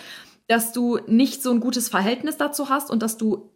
[0.48, 3.50] dass du nicht so ein gutes Verhältnis dazu hast und dass du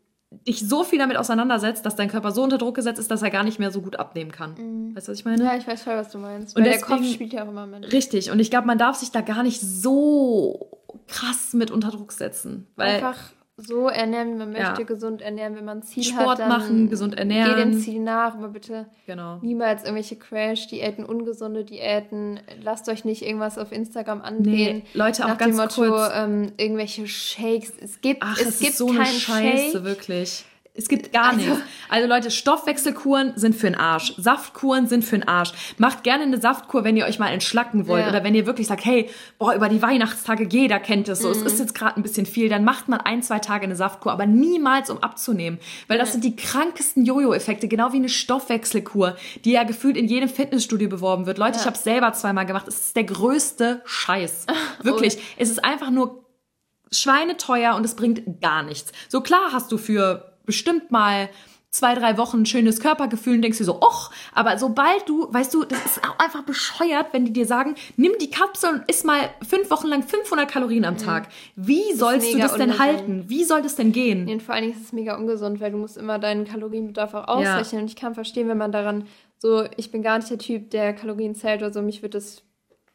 [0.46, 3.30] dich so viel damit auseinandersetzt, dass dein Körper so unter Druck gesetzt ist, dass er
[3.30, 4.54] gar nicht mehr so gut abnehmen kann.
[4.54, 4.96] Mhm.
[4.96, 5.44] Weißt du, was ich meine?
[5.44, 6.56] Ja, ich weiß voll, was du meinst.
[6.56, 7.92] Und deswegen, der Kopf spielt ja auch immer mit.
[7.92, 8.30] Richtig.
[8.30, 12.66] Und ich glaube, man darf sich da gar nicht so krass mit unter Druck setzen.
[12.76, 13.18] Weil Einfach
[13.56, 14.86] so ernähren, wie man möchte, ja.
[14.86, 16.38] gesund ernähren, wenn man ein Ziel Sport hat.
[16.38, 17.54] Sport machen, gesund ernähren.
[17.54, 19.38] Geh dem Ziel nach, aber bitte genau.
[19.42, 22.40] niemals irgendwelche Crash-Diäten, ungesunde Diäten.
[22.62, 24.78] Lasst euch nicht irgendwas auf Instagram andrehen.
[24.78, 26.12] Nee, Leute, nach auch ganz dem Motto, kurz.
[26.16, 27.72] Ähm, irgendwelche Shakes.
[27.80, 29.84] Es gibt, Ach, es, es gibt so keinen Scheiße, Shake.
[29.84, 30.44] wirklich.
[30.76, 31.60] Es gibt gar also, nichts.
[31.88, 34.12] Also Leute, Stoffwechselkuren sind für den Arsch.
[34.16, 35.52] Saftkuren sind für den Arsch.
[35.78, 38.02] Macht gerne eine Saftkur, wenn ihr euch mal entschlacken wollt.
[38.02, 38.08] Ja.
[38.08, 39.08] Oder wenn ihr wirklich sagt, hey,
[39.38, 41.28] boah, über die Weihnachtstage, jeder kennt es so.
[41.28, 41.34] Mhm.
[41.34, 42.48] Es ist jetzt gerade ein bisschen viel.
[42.48, 45.60] Dann macht man ein, zwei Tage eine Saftkur, aber niemals, um abzunehmen.
[45.86, 46.12] Weil das mhm.
[46.12, 51.26] sind die krankesten Jojo-Effekte, genau wie eine Stoffwechselkur, die ja gefühlt in jedem Fitnessstudio beworben
[51.26, 51.38] wird.
[51.38, 51.60] Leute, ja.
[51.60, 52.66] ich habe selber zweimal gemacht.
[52.66, 54.46] Es ist der größte Scheiß.
[54.82, 55.18] Wirklich.
[55.18, 55.34] Oh.
[55.36, 56.24] Es ist einfach nur
[56.90, 58.90] schweineteuer und es bringt gar nichts.
[59.08, 61.28] So klar hast du für bestimmt mal
[61.74, 65.52] zwei, drei Wochen ein schönes Körpergefühl und denkst dir so, och, aber sobald du, weißt
[65.52, 69.04] du, das ist auch einfach bescheuert, wenn die dir sagen, nimm die Kapsel und isst
[69.04, 70.98] mal fünf Wochen lang 500 Kalorien am mhm.
[70.98, 71.28] Tag.
[71.56, 73.24] Wie sollst du das denn halten?
[73.26, 74.28] Wie soll das denn gehen?
[74.28, 77.26] Und vor allen Dingen ist es mega ungesund, weil du musst immer deinen Kalorienbedarf auch
[77.26, 77.72] ausrechnen.
[77.72, 77.78] Ja.
[77.80, 80.94] Und ich kann verstehen, wenn man daran so, ich bin gar nicht der Typ, der
[80.94, 82.44] Kalorien zählt oder so, mich wird das,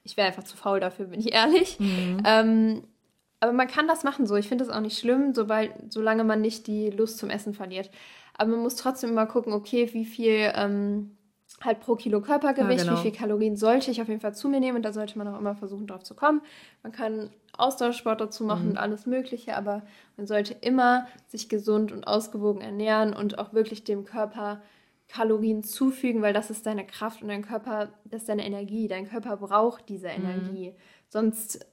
[0.03, 1.77] ich wäre einfach zu faul dafür, bin ich ehrlich.
[1.81, 2.23] Mhm.
[2.25, 2.83] Ähm,
[3.39, 4.35] aber man kann das machen so.
[4.35, 7.89] Ich finde das auch nicht schlimm, sobald, solange man nicht die Lust zum Essen verliert.
[8.37, 11.15] Aber man muss trotzdem immer gucken, okay, wie viel, ähm,
[11.61, 12.97] halt pro Kilo Körpergewicht, Ja, genau.
[12.97, 15.27] wie viel Kalorien sollte ich auf jeden Fall zu mir nehmen und da sollte man
[15.27, 16.41] auch immer versuchen, drauf zu kommen.
[16.83, 18.69] Man kann Ausdauersport dazu machen Mhm.
[18.71, 19.81] und alles Mögliche, aber
[20.15, 24.61] man sollte immer sich gesund und ausgewogen ernähren und auch wirklich dem Körper
[25.09, 28.87] Kalorien zufügen, weil das ist deine Kraft und dein Körper, das ist deine Energie.
[28.87, 30.13] Dein Körper braucht diese Mhm.
[30.25, 30.75] Energie.
[31.09, 31.65] Sonst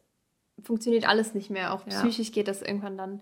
[0.66, 1.72] funktioniert alles nicht mehr.
[1.72, 2.00] Auch Ja.
[2.00, 3.20] psychisch geht das irgendwann dann.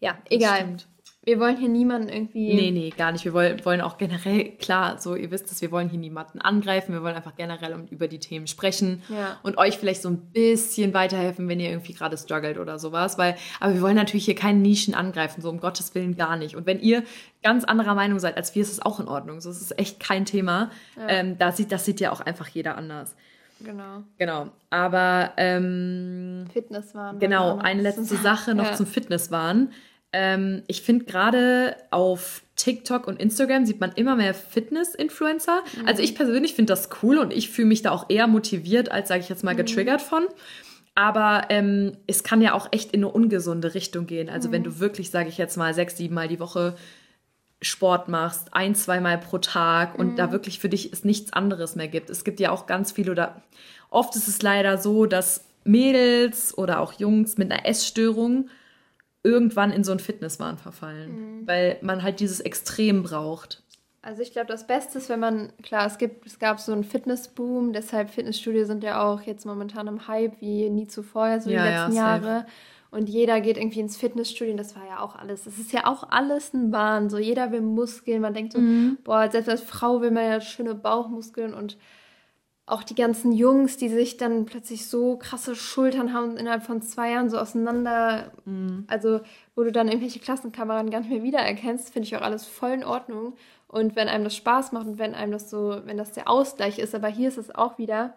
[0.00, 0.76] Ja, egal.
[1.24, 2.52] Wir wollen hier niemanden irgendwie.
[2.52, 3.24] Nee, nee, gar nicht.
[3.24, 6.92] Wir wollen, wollen auch generell, klar, so ihr wisst es, wir wollen hier niemanden angreifen.
[6.92, 9.38] Wir wollen einfach generell über die Themen sprechen Ja.
[9.44, 13.18] und euch vielleicht so ein bisschen weiterhelfen, wenn ihr irgendwie gerade struggelt oder sowas.
[13.18, 16.56] Weil, aber wir wollen natürlich hier keine Nischen angreifen, so um Gottes Willen gar nicht.
[16.56, 17.04] Und wenn ihr
[17.44, 19.40] ganz anderer Meinung seid als wir, ist es auch in Ordnung.
[19.40, 20.72] So, es ist echt kein Thema.
[21.06, 23.14] Ähm, da sieht, das sieht ja auch einfach jeder anders.
[23.64, 24.02] Genau.
[24.18, 24.48] Genau.
[24.70, 27.18] Aber ähm, Fitnesswahn.
[27.18, 28.74] Genau, eine letzte Sache noch Ja.
[28.74, 29.70] zum Fitnesswahn.
[30.12, 35.62] Ähm, ich finde gerade auf TikTok und Instagram sieht man immer mehr Fitness-Influencer.
[35.80, 35.88] Mhm.
[35.88, 39.08] Also ich persönlich finde das cool und ich fühle mich da auch eher motiviert, als
[39.08, 39.46] sage ich jetzt Mhm.
[39.50, 40.24] mal getriggert von.
[40.94, 44.28] Aber ähm, es kann ja auch echt in eine ungesunde Richtung gehen.
[44.28, 44.52] Also Mhm.
[44.52, 46.74] wenn du wirklich, sage ich jetzt mal, sechs, sieben Mal die Woche
[47.62, 50.16] Sport machst, ein, zweimal pro Tag und Mhm.
[50.16, 52.10] da wirklich für dich es nichts anderes mehr gibt.
[52.10, 53.42] Es gibt ja auch ganz viel oder
[53.90, 58.48] oft ist es leider so, dass Mädels oder auch Jungs mit einer Essstörung
[59.22, 61.46] irgendwann in so einen Fitnesswahn verfallen, Mhm.
[61.46, 63.62] weil man halt dieses Extrem braucht.
[64.04, 66.82] Also ich glaube, das Beste ist, wenn man, klar, es gibt, es gab so einen
[66.82, 71.62] Fitnessboom, deshalb Fitnessstudio sind ja auch jetzt momentan im Hype wie nie zuvor, so Ja,
[71.62, 72.24] die ja, letzten safe.
[72.24, 72.46] Jahre.
[72.92, 75.44] Und jeder geht irgendwie ins Fitnessstudio und das war ja auch alles.
[75.44, 77.08] Das ist ja auch alles ein Wahn.
[77.10, 78.20] So jeder will Muskeln.
[78.20, 78.98] Man denkt so, Mhm.
[79.02, 81.78] boah, selbst als Frau will man ja schöne Bauchmuskeln und
[82.66, 86.80] auch die ganzen Jungs, die sich dann plötzlich so krasse Schultern haben und innerhalb von
[86.82, 88.84] zwei Jahren so auseinander, Mhm.
[88.88, 89.20] also
[89.56, 92.84] wo du dann irgendwelche Klassenkameraden gar nicht mehr wiedererkennst, finde ich auch alles voll in
[92.84, 93.32] Ordnung.
[93.68, 96.78] Und wenn einem das Spaß macht und wenn einem das so, wenn das der Ausgleich
[96.78, 98.14] ist, aber hier ist es auch wieder,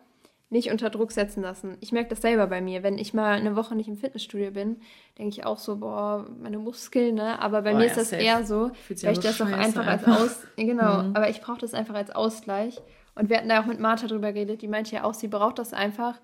[0.49, 1.75] nicht unter Druck setzen lassen.
[1.81, 2.83] Ich merke das selber bei mir.
[2.83, 4.77] Wenn ich mal eine Woche nicht im Fitnessstudio bin,
[5.17, 7.39] denke ich auch so, boah, meine Muskeln, ne?
[7.41, 8.21] Aber bei Boah, mir ja, ist das safe.
[8.21, 10.05] eher so, weil ich aber das auch scheiße einfach als.
[10.05, 10.43] Aus...
[10.55, 11.15] Genau, Mhm.
[11.15, 12.79] aber ich brauche das einfach als Ausgleich.
[13.15, 15.57] Und wir hatten da auch mit Martha drüber geredet, die meinte ja auch, sie braucht
[15.57, 16.19] das einfach.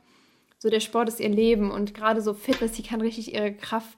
[0.60, 3.98] So, der Sport ist ihr Leben und gerade so Fitness, die kann richtig ihre Kraft,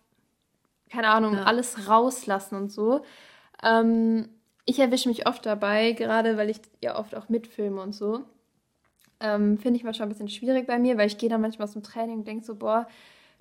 [0.90, 1.44] keine Ahnung, Ja.
[1.44, 3.02] alles rauslassen und so.
[3.62, 4.30] Ähm,
[4.66, 8.22] ich erwische mich oft dabei, gerade weil ich ja oft auch mitfilme und so.
[9.24, 11.74] Ähm, Finde ich manchmal ein bisschen schwierig bei mir, weil ich gehe dann manchmal aus
[11.74, 12.88] dem Training und denke so, boah,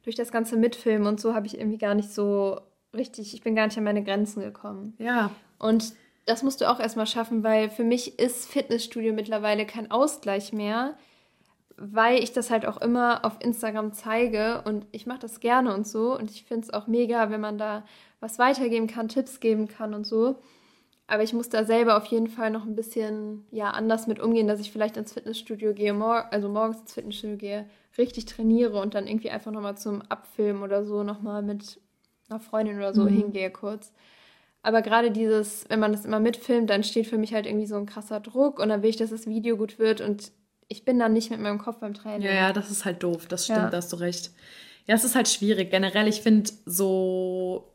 [0.04, 2.60] durch das ganze Mitfilmen und so habe ich irgendwie gar nicht so
[2.94, 4.94] richtig, ich bin gar nicht an meine Grenzen gekommen.
[4.98, 5.92] Ja, Und
[6.26, 10.96] das musst du auch erstmal schaffen, weil für mich ist Fitnessstudio mittlerweile kein Ausgleich mehr,
[11.76, 15.86] weil ich das halt auch immer auf Instagram zeige und ich mache das gerne und
[15.86, 16.16] so.
[16.16, 17.84] Und ich finde es auch mega, wenn man da
[18.20, 20.36] was weitergeben kann, Tipps geben kann und so.
[21.12, 24.46] Aber ich muss da selber auf jeden Fall noch ein bisschen ja, anders mit umgehen,
[24.46, 27.66] dass ich vielleicht ins Fitnessstudio gehe, mor also morgens ins Fitnessstudio gehe,
[27.98, 31.78] richtig trainiere und dann irgendwie einfach nochmal zum Abfilmen oder so nochmal mit
[32.30, 33.08] einer Freundin oder so Mhm.
[33.08, 33.92] hingehe kurz.
[34.62, 37.76] Aber gerade dieses, wenn man das immer mitfilmt, dann steht für mich halt irgendwie so
[37.76, 40.32] ein krasser Druck und dann will ich, dass das Video gut wird und
[40.68, 42.22] ich bin dann nicht mit meinem Kopf beim Training.
[42.26, 43.26] Ja, ja, das ist halt doof.
[43.26, 43.68] Das stimmt, Ja.
[43.68, 44.30] da hast du recht.
[44.86, 45.70] Ja, es ist halt schwierig.
[45.70, 47.71] Generell, ich finde so,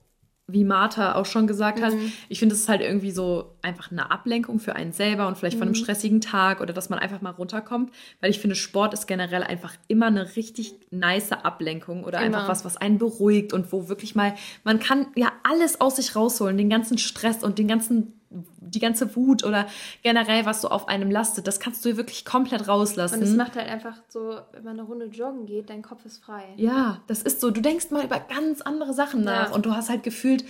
[0.49, 2.11] wie Martha auch schon gesagt hat, Mhm.
[2.29, 5.57] ich finde es ist halt irgendwie so einfach eine Ablenkung für einen selber und vielleicht
[5.57, 5.83] von einem Mhm.
[5.83, 7.91] stressigen Tag oder dass man einfach mal runterkommt.
[8.21, 12.37] Weil ich finde, Sport ist generell einfach immer eine richtig nice Ablenkung oder Immer.
[12.37, 16.15] einfach was, was einen beruhigt und wo wirklich mal, man kann ja alles aus sich
[16.15, 19.67] rausholen, den ganzen Stress und den ganzen die ganze Wut oder
[20.03, 23.15] generell, was so auf einem lastet, das kannst du wirklich komplett rauslassen.
[23.19, 26.23] Und es macht halt einfach so, wenn man eine Runde joggen geht, dein Kopf ist
[26.23, 26.43] frei.
[26.57, 27.51] Ja, das ist so.
[27.51, 29.55] Du denkst mal über ganz andere Sachen nach Ja.
[29.55, 30.43] und du hast halt gefühlt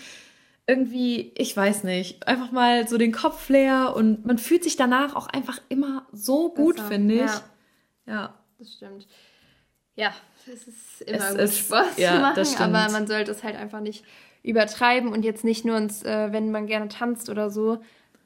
[0.65, 5.15] irgendwie, ich weiß nicht, einfach mal so den Kopf leer und man fühlt sich danach
[5.15, 7.21] auch einfach immer so gut, finde ich.
[7.21, 7.41] Ja.
[8.07, 8.33] Ja.
[8.59, 9.07] Das stimmt.
[9.95, 10.11] Ja,
[10.45, 13.55] es ist immer Es gut, ist- Spaß ja, zu machen, aber man sollte es halt
[13.55, 14.03] einfach nicht
[14.47, 17.79] übertreiben und jetzt nicht nur, ins, äh, wenn man gerne tanzt oder so,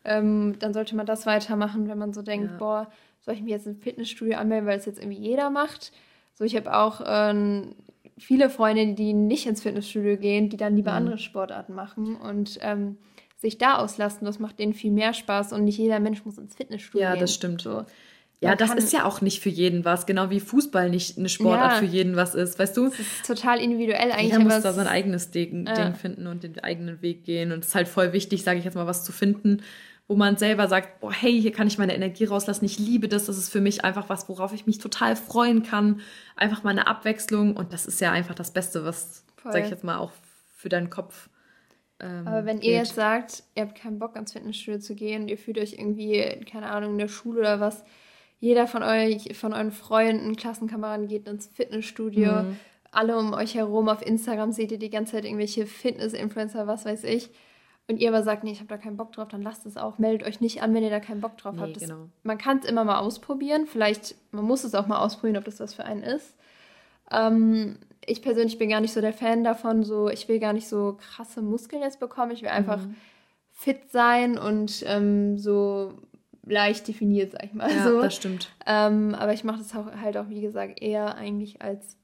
[0.05, 2.57] ähm, dann sollte man das weitermachen, wenn man so denkt, Ja.
[2.57, 5.91] boah, soll ich mich jetzt im Fitnessstudio anmelden, weil es jetzt irgendwie jeder macht.
[6.33, 7.75] So, ich habe auch ähm,
[8.17, 10.97] viele Freunde, die nicht ins Fitnessstudio gehen, die dann lieber Mhm.
[10.97, 12.97] andere Sportarten machen und ähm,
[13.37, 14.25] sich da auslassen.
[14.25, 17.19] Das macht denen viel mehr Spaß und nicht jeder Mensch muss ins Fitnessstudio Ja, gehen.
[17.21, 17.61] das stimmt.
[17.61, 17.83] So.
[18.43, 21.73] Ja, das ist ja auch nicht für jeden was, genau wie Fußball nicht eine Sportart
[21.73, 21.77] Ja.
[21.77, 22.89] für jeden was ist, weißt du?
[22.89, 24.31] Das ist total individuell eigentlich.
[24.31, 25.75] Jeder muss da sein eigenes Ding, Ja.
[25.75, 27.51] Ding finden und den eigenen Weg gehen.
[27.51, 29.61] Und es ist halt voll wichtig, sage ich jetzt mal, was zu finden,
[30.07, 32.65] wo man selber sagt, boah, hey, hier kann ich meine Energie rauslassen.
[32.65, 33.27] Ich liebe das.
[33.27, 36.01] Das ist für mich einfach was, worauf ich mich total freuen kann.
[36.35, 37.55] Einfach mal eine Abwechslung.
[37.55, 40.11] Und das ist ja einfach das Beste, was, sage ich jetzt mal, auch
[40.55, 41.29] für deinen Kopf
[41.99, 45.37] Ähm, Aber wenn ihr jetzt sagt, ihr habt keinen Bock ans Fitnessstudio zu gehen, ihr
[45.37, 47.83] fühlt euch irgendwie, keine Ahnung, in der Schule oder was,
[48.41, 52.57] jeder von euch, von euren Freunden, Klassenkameraden geht ins Fitnessstudio, mhm.
[52.91, 57.03] alle um euch herum auf Instagram seht ihr die ganze Zeit irgendwelche Fitness-Influencer, was weiß
[57.05, 57.29] ich.
[57.87, 59.99] Und ihr aber sagt, nee, ich habe da keinen Bock drauf, dann lasst es auch.
[59.99, 61.75] Meldet euch nicht an, wenn ihr da keinen Bock drauf nee, habt.
[61.75, 62.09] Das, genau.
[62.23, 63.67] Man kann es immer mal ausprobieren.
[63.67, 66.35] Vielleicht, man muss es auch mal ausprobieren, ob das was für einen ist.
[67.11, 70.67] Ähm, ich persönlich bin gar nicht so der Fan davon, so ich will gar nicht
[70.67, 72.31] so krasse Muskeln jetzt bekommen.
[72.31, 72.95] Ich will einfach mhm.
[73.51, 75.93] fit sein und ähm, so
[76.45, 77.71] leicht definiert, sag ich mal.
[77.71, 78.01] Ja, so.
[78.01, 78.49] das stimmt.
[78.65, 81.97] Ähm, aber ich mache das auch, halt auch, wie gesagt, eher eigentlich als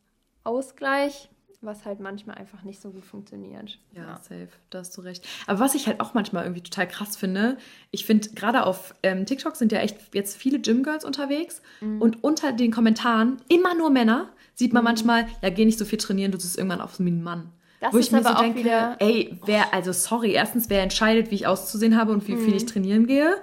[0.43, 1.29] Ausgleich,
[1.61, 3.79] was halt manchmal einfach nicht so gut funktioniert.
[3.91, 4.15] Ja, ja.
[4.17, 5.27] safe, da hast du recht.
[5.47, 7.57] Aber was ich halt auch manchmal irgendwie total krass finde,
[7.91, 12.01] ich finde, gerade auf ähm, TikTok sind ja echt jetzt viele Gymgirls unterwegs mhm.
[12.01, 14.85] und unter den Kommentaren immer nur Männer sieht man mhm.
[14.85, 17.51] manchmal, ja, geh nicht so viel trainieren, du siehst irgendwann aus wie ein Mann.
[17.79, 21.47] Das Wo ich mir so denke, ey, wer, also sorry, erstens, wer entscheidet, wie ich
[21.47, 22.45] auszusehen habe und wie mhm.
[22.45, 23.35] viel ich trainieren gehe?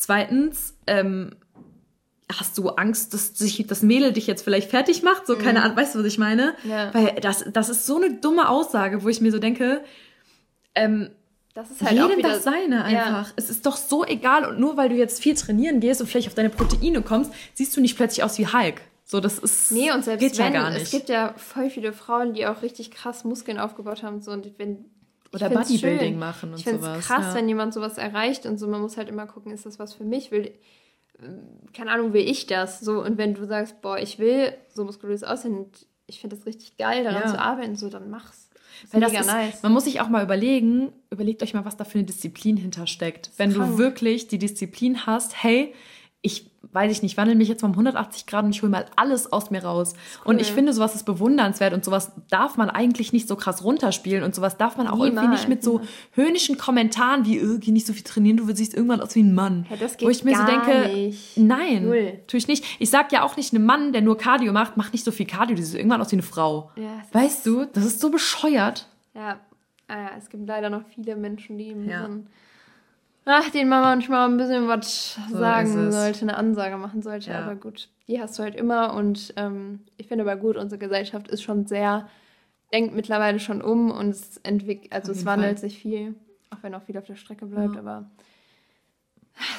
[0.00, 1.36] Zweitens, ähm,
[2.32, 5.26] hast du Angst, dass sich das Mädel dich jetzt vielleicht fertig macht?
[5.26, 5.64] So, keine mhm.
[5.66, 6.54] Ahnung, weißt du, was ich meine?
[6.64, 6.94] Ja.
[6.94, 9.84] Weil das, das ist so eine dumme Aussage, wo ich mir so denke,
[10.74, 11.10] ähm,
[11.52, 13.26] das ist halt jedem wieder, das seine einfach.
[13.26, 13.32] Ja.
[13.36, 16.28] Es ist doch so egal und nur weil du jetzt viel trainieren gehst und vielleicht
[16.28, 18.80] auf deine Proteine kommst, siehst du nicht plötzlich aus wie Hulk.
[19.04, 19.70] So, das ist.
[19.70, 20.84] Nee, und selbst geht wenn, ja gar nicht.
[20.84, 24.22] es gibt ja voll viele Frauen, die auch richtig krass Muskeln aufgebaut haben.
[24.22, 24.86] So, und wenn,
[25.32, 26.98] Oder Bodybuilding machen und ich sowas.
[27.00, 27.34] Ich krass, ja.
[27.34, 28.66] wenn jemand sowas erreicht und so.
[28.66, 30.30] Man muss halt immer gucken, ist das was für mich?
[30.30, 30.52] Will,
[31.72, 32.80] keine Ahnung, will ich das?
[32.80, 36.46] So, und wenn du sagst, boah, ich will so muskulös aussehen und ich finde das
[36.46, 37.28] richtig geil, daran ja.
[37.28, 38.50] zu arbeiten, so, dann mach's.
[38.90, 39.62] Weil das ist, nice.
[39.62, 43.30] Man muss sich auch mal überlegen, überlegt euch mal, was da für eine Disziplin hintersteckt.
[43.36, 43.72] Wenn krank.
[43.72, 45.74] du wirklich die Disziplin hast, hey,
[46.22, 49.32] ich weiß ich nicht, wandle mich jetzt um 180 Grad und ich hole mal alles
[49.32, 49.94] aus mir raus.
[50.24, 50.34] Cool.
[50.34, 54.22] Und ich finde, sowas ist bewundernswert und sowas darf man eigentlich nicht so krass runterspielen
[54.22, 55.14] und sowas darf man auch Niemals.
[55.14, 55.80] irgendwie nicht mit so
[56.12, 59.34] höhnischen Kommentaren wie, äh, geh nicht so viel trainieren, du siehst irgendwann aus wie ein
[59.34, 59.66] Mann.
[59.70, 61.36] Ja, das geht Wo ich mir so denke, nicht.
[61.36, 62.20] nein, Null.
[62.26, 62.64] tue ich nicht.
[62.78, 65.26] Ich sag ja auch nicht, ein Mann, der nur Cardio macht, macht nicht so viel
[65.26, 66.70] Cardio, die sieht irgendwann aus wie eine Frau.
[66.76, 68.86] Ja, weißt du, das ist so bescheuert.
[69.14, 69.40] Ja,
[69.88, 72.06] ah, es gibt leider noch viele Menschen, die ja.
[72.06, 72.20] so
[73.24, 77.30] ach, den man manchmal ein bisschen was so sagen sollte, eine Ansage machen sollte.
[77.30, 77.44] Ja.
[77.44, 78.94] Aber gut, die hast du halt immer.
[78.94, 82.08] Und ähm, ich finde aber gut, unsere Gesellschaft ist schon sehr,
[82.72, 85.70] denkt mittlerweile schon um und es entwickelt, also es wandelt Fall.
[85.70, 86.14] sich viel,
[86.50, 87.80] auch wenn auch viel auf der Strecke bleibt, ja.
[87.80, 88.10] aber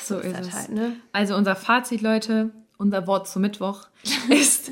[0.02, 0.54] so, so ist, ist es.
[0.54, 0.96] Halt, ne?
[1.12, 3.88] Also unser Fazit, Leute, unser Wort zum Mittwoch
[4.30, 4.72] ist,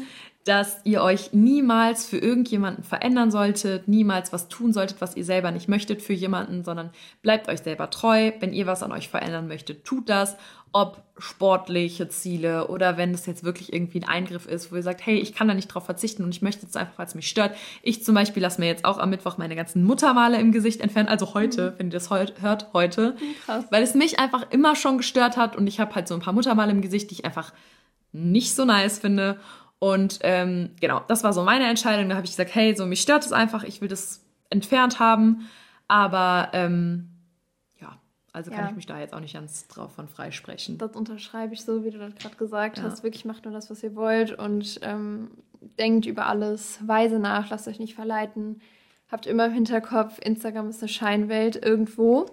[0.50, 5.52] dass ihr euch niemals für irgendjemanden verändern solltet, niemals was tun solltet, was ihr selber
[5.52, 6.90] nicht möchtet für jemanden, sondern
[7.22, 8.32] bleibt euch selber treu.
[8.40, 10.38] Wenn ihr was an euch verändern möchtet, tut das.
[10.72, 15.06] Ob sportliche Ziele oder wenn es jetzt wirklich irgendwie ein Eingriff ist, wo ihr sagt,
[15.06, 17.30] hey, ich kann da nicht drauf verzichten und ich möchte es einfach, weil es mich
[17.30, 17.56] stört.
[17.84, 21.10] Ich zum Beispiel lasse mir jetzt auch am Mittwoch meine ganzen Muttermale im Gesicht entfernen,
[21.10, 21.74] also heute, mhm.
[21.78, 23.16] wenn ihr das hört, heute.
[23.46, 23.66] Krass.
[23.70, 26.34] Weil es mich einfach immer schon gestört hat und ich habe halt so ein paar
[26.34, 27.54] Muttermale im Gesicht, die ich einfach
[28.14, 29.40] nicht so nice finde.
[29.80, 32.10] Und ähm, genau, das war so meine Entscheidung.
[32.10, 35.50] Da habe ich gesagt, hey, so mich stört es einfach, ich will das entfernt haben.
[35.88, 37.10] Aber ähm,
[37.80, 37.98] ja,
[38.34, 38.70] also kann ja.
[38.70, 40.78] ich mich da jetzt auch nicht ganz drauf von freisprechen.
[40.78, 42.84] Das unterschreibe ich so, wie du das gerade gesagt ja.
[42.84, 43.04] hast.
[43.04, 45.32] Wirklich macht nur das, was ihr wollt und ähm,
[45.78, 48.62] denkt über alles, weise nach, lasst euch nicht verleiten.
[49.10, 52.26] Habt immer im Hinterkopf, Instagram ist eine Scheinwelt irgendwo.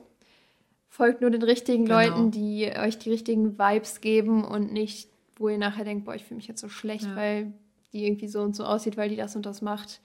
[0.89, 2.01] Folgt nur den richtigen genau.
[2.01, 6.25] Leuten, die euch die richtigen Vibes geben und nicht wo ihr nachher denkt, boah, ich
[6.25, 7.17] fühle mich jetzt so schlecht, ja.
[7.17, 7.53] weil
[7.93, 10.01] die irgendwie so und so aussieht, weil die das und das macht.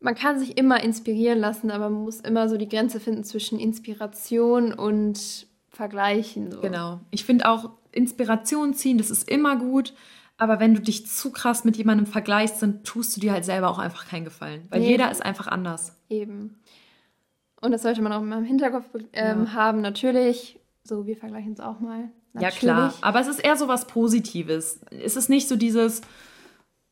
[0.00, 3.58] Man kann sich immer inspirieren lassen, aber man muss immer so die Grenze finden zwischen
[3.58, 6.50] Inspiration und Vergleichen.
[6.50, 6.60] So.
[6.60, 7.00] Genau.
[7.10, 9.94] Ich finde auch Inspiration ziehen, das ist immer gut.
[10.38, 13.70] Aber wenn du dich zu krass mit jemandem vergleichst, dann tust du dir halt selber
[13.70, 14.66] auch einfach keinen Gefallen.
[14.68, 14.90] Weil nee.
[14.90, 15.98] jeder ist einfach anders.
[16.10, 16.58] Eben.
[17.62, 19.52] Und das sollte man auch immer im Hinterkopf ähm, ja.
[19.54, 19.80] haben.
[19.80, 22.10] Natürlich, so wir vergleichen es auch mal.
[22.36, 22.62] Natürlich.
[22.62, 22.94] Ja, klar.
[23.00, 24.80] Aber es ist eher so was Positives.
[24.90, 26.02] Es ist nicht so dieses,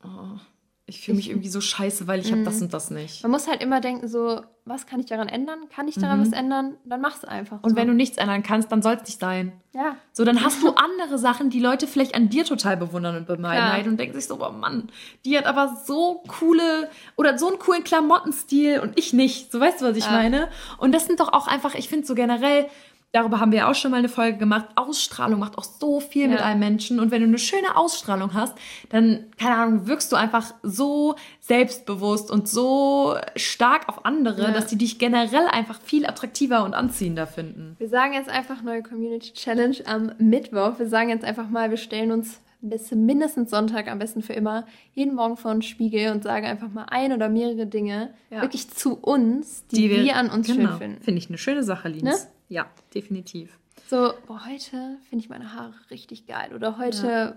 [0.03, 0.39] oh,
[0.87, 2.63] ich fühle mich irgendwie so scheiße, weil ich habe das mhm.
[2.63, 3.23] und das nicht.
[3.23, 5.61] Man muss halt immer denken, so, was kann ich daran ändern?
[5.75, 6.27] Kann ich daran mhm.
[6.27, 6.77] was ändern?
[6.85, 7.63] Dann mach es einfach.
[7.63, 7.77] Und so.
[7.77, 9.53] wenn du nichts ändern kannst, dann soll es nicht sein.
[9.73, 9.97] Ja.
[10.13, 13.73] So, dann hast du andere Sachen, die Leute vielleicht an dir total bewundern und bemeiden
[13.73, 14.89] halt und denken sich so, oh Mann,
[15.25, 19.51] die hat aber so coole oder so einen coolen Klamottenstil und ich nicht.
[19.51, 20.13] So weißt du, was ich ja.
[20.13, 20.51] meine?
[20.77, 22.67] Und das sind doch auch einfach, ich finde so generell,
[23.15, 24.67] darüber haben wir auch schon mal eine Folge gemacht.
[24.75, 26.29] Ausstrahlung macht auch so viel ja.
[26.29, 26.99] mit einem Menschen.
[26.99, 28.55] Und wenn du eine schöne Ausstrahlung hast,
[28.91, 34.51] dann, keine Ahnung, wirkst du einfach so selbstbewusst und so stark auf andere, ja.
[34.51, 37.77] dass die dich generell einfach viel attraktiver und anziehender finden.
[37.79, 40.79] Wir sagen jetzt einfach neue Community Challenge am Mittwoch.
[40.79, 44.67] Wir sagen jetzt einfach mal, wir stellen uns bis mindestens Sonntag, am besten für immer,
[44.95, 48.41] jeden Morgen vor den Spiegel und sagen einfach mal ein oder mehrere Dinge Ja.
[48.41, 50.71] wirklich zu uns, die, wir, an uns genau.
[50.71, 51.03] schön finden.
[51.03, 52.03] Finde ich eine schöne Sache, Lins.
[52.03, 52.15] Ne?
[52.55, 53.59] Ja, definitiv.
[53.91, 56.53] So, boah, heute finde ich meine Haare richtig geil.
[56.55, 57.37] Oder heute,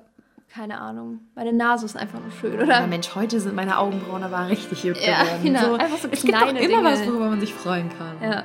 [0.53, 2.53] keine Ahnung, meine Nase ist einfach nur schön.
[2.53, 5.39] Oder Ja, Mensch, heute sind meine Augenbrauen aber richtig gut Ja, geworden.
[5.43, 5.73] genau.
[5.73, 6.83] Einfach so es gibt doch immer Dinge.
[6.83, 8.15] was, worüber man sich freuen kann.
[8.21, 8.43] Ja.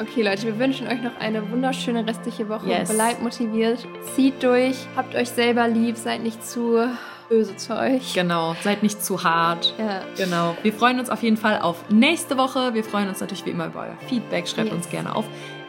[0.00, 2.68] Okay, Leute, wir wünschen euch noch eine wunderschöne restliche Woche.
[2.68, 2.92] Yes.
[2.92, 6.88] Bleibt motiviert, zieht durch, habt euch selber lieb, seid nicht zu
[7.28, 8.14] böse zu euch.
[8.14, 9.74] Genau, seid nicht zu hart.
[9.78, 10.02] Ja.
[10.16, 10.56] Genau.
[10.62, 12.74] Wir freuen uns auf jeden Fall auf nächste Woche.
[12.74, 14.48] Wir freuen uns natürlich wie immer über euer Feedback.
[14.48, 14.76] Schreibt Yes.
[14.76, 15.24] uns gerne auf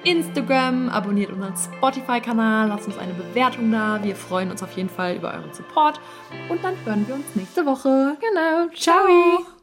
[0.09, 3.99] Instagram, abonniert unseren Spotify-Kanal, lasst uns eine Bewertung da.
[4.01, 6.01] Wir freuen uns auf jeden Fall über euren Support.
[6.49, 8.17] Und dann hören wir uns nächste Woche.
[8.19, 8.73] Genau.
[8.75, 9.58] Ciao.